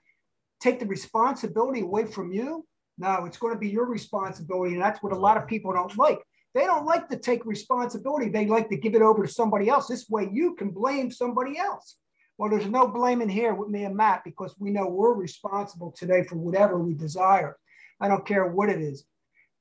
take 0.59 0.79
the 0.79 0.85
responsibility 0.87 1.81
away 1.81 2.05
from 2.05 2.31
you 2.31 2.65
no, 2.97 3.25
it's 3.25 3.37
going 3.37 3.53
to 3.53 3.59
be 3.59 3.69
your 3.69 3.85
responsibility. 3.85 4.73
And 4.73 4.81
that's 4.81 5.01
what 5.03 5.13
a 5.13 5.17
lot 5.17 5.37
of 5.37 5.47
people 5.47 5.73
don't 5.73 5.95
like. 5.97 6.19
They 6.53 6.65
don't 6.65 6.85
like 6.85 7.07
to 7.09 7.17
take 7.17 7.45
responsibility. 7.45 8.29
They 8.29 8.47
like 8.47 8.69
to 8.69 8.77
give 8.77 8.95
it 8.95 9.01
over 9.01 9.25
to 9.25 9.31
somebody 9.31 9.69
else. 9.69 9.87
This 9.87 10.09
way 10.09 10.29
you 10.31 10.55
can 10.55 10.71
blame 10.71 11.11
somebody 11.11 11.57
else. 11.59 11.97
Well, 12.37 12.49
there's 12.49 12.67
no 12.67 12.87
blaming 12.87 13.29
here 13.29 13.53
with 13.53 13.69
me 13.69 13.83
and 13.83 13.95
Matt 13.95 14.23
because 14.23 14.55
we 14.59 14.71
know 14.71 14.87
we're 14.87 15.13
responsible 15.13 15.91
today 15.91 16.23
for 16.23 16.35
whatever 16.35 16.79
we 16.79 16.93
desire. 16.93 17.57
I 17.99 18.07
don't 18.07 18.25
care 18.25 18.47
what 18.47 18.69
it 18.69 18.79
is. 18.79 19.05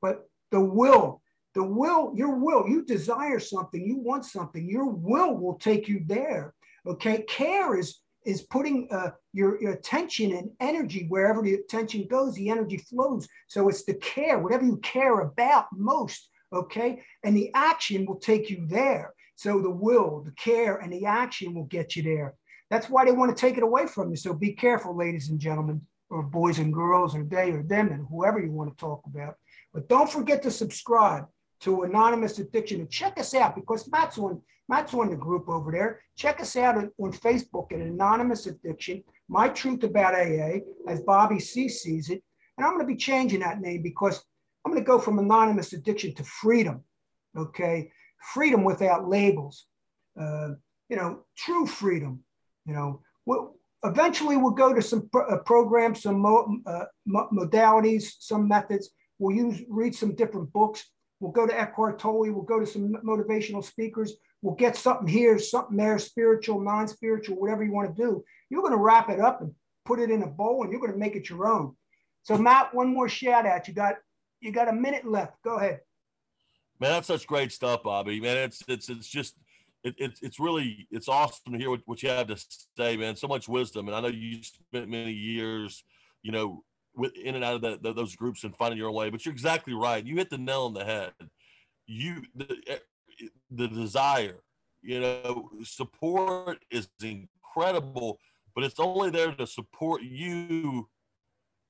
But 0.01 0.29
the 0.51 0.61
will, 0.61 1.23
the 1.55 1.65
will, 1.65 2.13
your 2.15 2.37
will, 2.37 2.69
you 2.69 2.85
desire 2.85 3.41
something, 3.41 3.85
you 3.85 3.99
want 3.99 4.25
something, 4.25 4.69
your 4.69 4.87
will 4.87 5.35
will 5.35 5.59
take 5.59 5.89
you 5.89 6.03
there. 6.07 6.55
Okay. 6.87 7.23
Care 7.23 7.79
is 7.79 7.99
is 8.27 8.43
putting 8.43 8.89
uh, 8.91 9.11
your, 9.33 9.61
your 9.63 9.73
attention 9.73 10.33
and 10.33 10.51
energy 10.61 11.07
wherever 11.09 11.41
the 11.43 11.55
attention 11.55 12.07
goes, 12.09 12.35
the 12.35 12.51
energy 12.51 12.77
flows. 12.77 13.29
So 13.47 13.69
it's 13.69 13.85
the 13.85 13.95
care, 13.95 14.39
whatever 14.39 14.65
you 14.65 14.79
care 14.79 15.21
about 15.21 15.67
most, 15.73 16.29
okay? 16.53 17.03
And 17.25 17.37
the 17.37 17.51
action 17.55 18.05
will 18.05 18.17
take 18.19 18.51
you 18.51 18.67
there. 18.69 19.15
So 19.37 19.63
the 19.63 19.71
will, 19.71 20.23
the 20.25 20.33
care, 20.33 20.77
and 20.77 20.93
the 20.93 21.07
action 21.07 21.55
will 21.55 21.65
get 21.65 21.95
you 21.95 22.03
there. 22.03 22.35
That's 22.69 22.91
why 22.91 23.05
they 23.05 23.13
want 23.13 23.35
to 23.35 23.41
take 23.41 23.57
it 23.57 23.63
away 23.63 23.87
from 23.87 24.11
you. 24.11 24.17
So 24.17 24.35
be 24.35 24.53
careful, 24.53 24.97
ladies 24.97 25.31
and 25.31 25.39
gentlemen, 25.39 25.83
or 26.11 26.23
boys 26.23 26.59
and 26.59 26.75
girls, 26.75 27.15
or 27.15 27.23
they 27.23 27.53
or 27.53 27.63
them, 27.63 27.93
and 27.93 28.07
whoever 28.11 28.41
you 28.41 28.51
want 28.51 28.77
to 28.77 28.81
talk 28.81 29.03
about. 29.07 29.37
But 29.73 29.89
don't 29.89 30.11
forget 30.11 30.43
to 30.43 30.51
subscribe 30.51 31.27
to 31.61 31.83
Anonymous 31.83 32.39
Addiction 32.39 32.81
and 32.81 32.91
check 32.91 33.19
us 33.21 33.35
out 33.35 33.55
because 33.55 33.89
Matt's 33.91 34.19
on 34.19 34.43
Matt's 34.69 34.95
on 34.95 35.11
the 35.11 35.17
group 35.17 35.49
over 35.49 35.71
there. 35.71 36.01
Check 36.17 36.41
us 36.41 36.57
out 36.57 36.77
on, 36.77 36.91
on 36.99 37.13
Facebook 37.13 37.73
at 37.73 37.81
Anonymous 37.81 38.47
Addiction, 38.47 39.03
My 39.29 39.49
Truth 39.49 39.85
About 39.85 40.15
AA, 40.15 40.59
as 40.89 41.01
Bobby 41.03 41.39
C 41.39 41.69
sees 41.69 42.11
it. 42.11 42.23
And 42.57 42.67
I'm 42.67 42.75
going 42.75 42.87
to 42.87 42.93
be 42.93 42.97
changing 42.97 43.41
that 43.41 43.61
name 43.61 43.83
because 43.83 44.25
I'm 44.65 44.73
going 44.73 44.83
to 44.83 44.87
go 44.87 44.99
from 44.99 45.19
Anonymous 45.19 45.73
Addiction 45.73 46.15
to 46.15 46.25
freedom. 46.25 46.83
Okay. 47.37 47.93
Freedom 48.33 48.65
without 48.65 49.09
labels. 49.09 49.67
Uh, 50.21 50.51
you 50.89 50.97
know, 50.97 51.21
true 51.37 51.67
freedom. 51.67 52.21
You 52.65 52.75
know, 52.75 53.03
we'll, 53.27 53.55
eventually 53.85 54.37
we'll 54.37 54.53
go 54.53 54.75
to 54.75 54.83
some 54.83 55.09
pro- 55.11 55.29
uh, 55.29 55.39
programs, 55.39 56.03
some 56.03 56.19
mo- 56.19 56.59
uh, 56.67 56.87
modalities, 57.09 58.15
some 58.19 58.49
methods. 58.49 58.91
We'll 59.19 59.37
use 59.37 59.63
read 59.69 59.95
some 59.95 60.15
different 60.15 60.53
books. 60.53 60.91
We'll 61.21 61.33
go 61.33 61.47
to 61.47 61.59
Eckhart 61.59 61.99
Tolle. 61.99 62.33
We'll 62.33 62.43
go 62.43 62.59
to 62.59 62.67
some 62.67 62.95
motivational 63.05 63.65
speakers 63.65 64.15
we'll 64.43 64.55
get 64.55 64.77
something 64.77 65.09
here, 65.09 65.39
something 65.39 65.77
there, 65.77 65.99
spiritual, 65.99 66.61
non 66.61 66.89
spiritual, 66.89 67.37
whatever 67.37 67.65
you 67.65 67.73
want 67.73 67.95
to 67.95 68.03
do. 68.03 68.25
You're 68.51 68.63
going 68.63 68.73
to 68.73 68.79
wrap 68.79 69.11
it 69.11 69.21
up 69.21 69.41
and 69.41 69.53
put 69.85 70.01
it 70.01 70.11
in 70.11 70.23
a 70.23 70.27
bowl 70.27 70.63
and 70.63 70.71
you're 70.71 70.81
going 70.81 70.93
to 70.93 70.99
make 70.99 71.17
it 71.17 71.29
your 71.29 71.47
own. 71.47 71.75
So, 72.23 72.37
Matt, 72.37 72.75
one 72.75 72.93
more 72.93 73.09
shout 73.09 73.47
out. 73.47 73.69
You 73.69 73.75
got 73.75 73.97
you 74.41 74.53
got 74.53 74.69
a 74.69 74.73
minute 74.73 75.07
left. 75.07 75.43
Go 75.43 75.57
ahead. 75.57 75.81
Man, 76.79 76.91
that's 76.91 77.07
such 77.07 77.27
great 77.27 77.53
stuff, 77.53 77.83
Bobby. 77.83 78.21
Man, 78.21 78.37
it's 78.37 78.63
it's 78.69 78.89
it's 78.89 79.09
just 79.09 79.37
it, 79.83 79.95
it's 79.99 80.21
it's 80.21 80.41
really 80.41 80.87
it's 80.91 81.09
awesome 81.09 81.53
to 81.53 81.59
hear 81.59 81.71
what, 81.71 81.81
what 81.87 82.03
you 82.03 82.09
have 82.09 82.27
to 82.27 82.37
say, 82.77 82.97
man. 82.97 83.17
So 83.17 83.29
much 83.29 83.49
wisdom, 83.49 83.87
and 83.87 83.97
I 83.97 84.01
know 84.01 84.09
you 84.09 84.43
spent 84.43 84.89
many 84.89 85.13
years, 85.13 85.85
you 86.23 86.33
know, 86.33 86.65
with 86.95 87.17
in 87.17 87.35
and 87.35 87.45
out 87.45 87.63
of 87.65 87.83
the, 87.83 87.93
those 87.93 88.17
groups 88.17 88.45
and 88.45 88.57
finding 88.57 88.79
your 88.79 88.89
own 88.89 88.95
way. 88.95 89.11
But 89.11 89.25
you're 89.25 89.33
exactly 89.33 89.75
right. 89.75 90.05
You 90.05 90.17
hit 90.17 90.31
the 90.31 90.39
nail 90.39 90.63
on 90.63 90.75
the 90.75 90.85
head. 90.85 91.13
You 91.87 92.23
the, 92.35 92.81
the 93.51 93.69
desire. 93.69 94.41
You 94.83 95.01
know, 95.01 95.51
support 95.65 96.65
is 96.71 96.89
incredible, 97.03 98.21
but 98.55 98.65
it's 98.65 98.79
only 98.79 99.11
there 99.11 99.33
to 99.33 99.47
support 99.47 100.03
you 100.03 100.89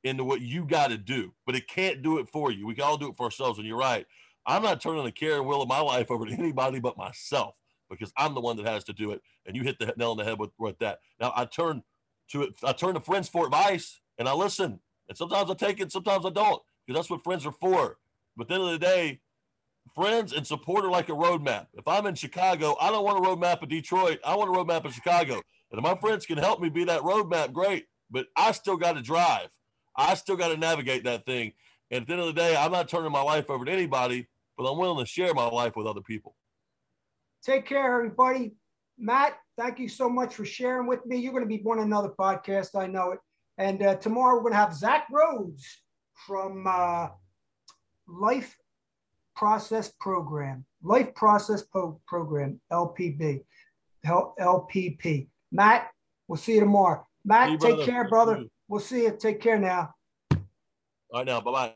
into 0.05 0.25
what 0.25 0.41
you 0.41 0.65
got 0.65 0.89
to 0.89 0.99
do, 0.99 1.33
but 1.47 1.57
it 1.57 1.67
can't 1.67 2.03
do 2.03 2.19
it 2.19 2.29
for 2.29 2.53
you. 2.53 2.67
We 2.67 2.75
can 2.75 2.85
all 2.85 2.97
do 2.97 3.09
it 3.09 3.17
for 3.17 3.25
ourselves. 3.25 3.59
And 3.59 3.67
you're 3.67 3.79
right. 3.79 4.07
I'm 4.47 4.63
not 4.63 4.81
turning 4.81 5.05
the 5.05 5.13
care 5.13 5.37
and 5.37 5.47
will 5.47 5.63
of 5.63 5.69
my 5.69 5.81
life 5.81 6.11
over 6.11 6.25
to 6.25 6.33
anybody 6.33 6.79
but 6.79 6.97
myself 6.97 7.55
because 7.91 8.13
I'm 8.17 8.35
the 8.35 8.41
one 8.41 8.57
that 8.57 8.67
has 8.67 8.85
to 8.85 8.93
do 8.93 9.11
it. 9.13 9.21
And 9.47 9.57
you 9.57 9.63
hit 9.63 9.79
the 9.79 9.93
nail 9.97 10.13
on 10.13 10.17
the 10.17 10.25
head 10.25 10.39
with, 10.39 10.51
with 10.59 10.79
that. 10.79 11.01
Now 11.21 11.33
I 11.35 11.45
turn 11.45 11.83
to 12.31 12.43
it. 12.43 12.55
I 12.63 12.73
turn 12.73 12.95
to 12.95 13.01
friends 13.01 13.29
for 13.29 13.47
advice 13.47 14.01
and 14.19 14.29
I 14.29 14.35
listen. 14.35 14.81
And 15.09 15.17
sometimes 15.17 15.51
I 15.51 15.55
take 15.55 15.81
it, 15.81 15.93
sometimes 15.93 16.27
I 16.27 16.31
don't, 16.31 16.63
because 16.87 16.99
that's 16.99 17.11
what 17.11 17.25
friends 17.25 17.47
are 17.47 17.53
for. 17.53 17.99
But 18.37 18.45
at 18.45 18.49
the 18.49 18.55
end 18.55 18.65
of 18.65 18.71
the 18.71 18.79
day, 18.79 19.21
friends 19.94 20.33
and 20.33 20.46
supporter 20.46 20.90
like 20.90 21.09
a 21.09 21.12
roadmap. 21.12 21.66
If 21.75 21.87
I'm 21.87 22.07
in 22.07 22.14
Chicago, 22.14 22.77
I 22.81 22.90
don't 22.90 23.05
want 23.05 23.25
a 23.25 23.29
roadmap 23.29 23.62
of 23.62 23.68
Detroit. 23.68 24.18
I 24.25 24.35
want 24.35 24.51
a 24.51 24.53
roadmap 24.53 24.85
of 24.85 24.92
Chicago. 24.92 25.35
And 25.70 25.79
if 25.79 25.83
my 25.83 25.94
friends 25.96 26.27
can 26.27 26.38
help 26.38 26.61
me 26.61 26.68
be 26.68 26.85
that 26.85 27.03
roadmap, 27.03 27.53
great. 27.53 27.87
But 28.11 28.27
I 28.37 28.53
still 28.53 28.77
got 28.77 28.94
to 28.94 29.03
drive. 29.03 29.49
I 29.96 30.14
still 30.14 30.37
got 30.37 30.49
to 30.49 30.57
navigate 30.57 31.05
that 31.05 31.25
thing. 31.27 31.53
And 31.90 32.03
at 32.03 32.07
the 32.07 32.12
end 32.14 32.22
of 32.22 32.27
the 32.27 32.33
day, 32.33 32.57
I'm 32.57 32.72
not 32.72 32.88
turning 32.88 33.12
my 33.12 33.22
life 33.22 33.49
over 33.49 33.64
to 33.64 33.72
anybody, 33.72 34.29
but 34.57 34.70
I'm 34.70 34.79
willing 34.79 35.05
to 35.05 35.11
share 35.11 35.33
my 35.35 35.46
life 35.46 35.77
with 35.77 35.87
other 35.87 36.01
people. 36.01 36.35
Take 37.44 37.66
care, 37.66 37.96
everybody. 37.96 38.55
Matt, 38.99 39.35
thank 39.57 39.79
you 39.79 39.88
so 39.88 40.09
much 40.09 40.35
for 40.35 40.44
sharing 40.44 40.87
with 40.87 41.05
me. 41.07 41.18
You're 41.18 41.33
going 41.33 41.44
to 41.44 41.49
be 41.49 41.62
on 41.64 41.81
another 41.81 42.12
podcast. 42.18 42.75
I 42.75 42.87
know 42.87 43.12
it. 43.12 43.20
And 43.59 43.83
uh, 43.83 43.94
tomorrow 43.96 44.35
we're 44.35 44.42
going 44.42 44.53
to 44.53 44.59
have 44.59 44.75
Zach 44.75 45.07
Rhodes 45.11 45.64
from 46.27 46.66
uh, 46.66 47.09
Life 48.09 48.57
Process 49.37 49.92
Program, 50.01 50.64
Life 50.83 51.14
Process 51.14 51.62
po- 51.62 52.01
Program, 52.07 52.61
LPB, 52.72 53.44
L- 54.05 54.35
LPP. 54.40 55.29
Matt, 55.53 55.90
we'll 56.27 56.38
see 56.38 56.55
you 56.55 56.61
tomorrow. 56.61 57.07
Matt, 57.25 57.51
you, 57.51 57.59
take 57.59 57.85
care, 57.85 58.09
brother. 58.09 58.44
We'll 58.68 58.81
see 58.81 59.03
you. 59.03 59.16
Take 59.16 59.40
care 59.40 59.59
now. 59.59 59.94
All 60.33 60.40
right, 61.20 61.27
now. 61.27 61.40
Bye 61.40 61.53
bye. 61.53 61.75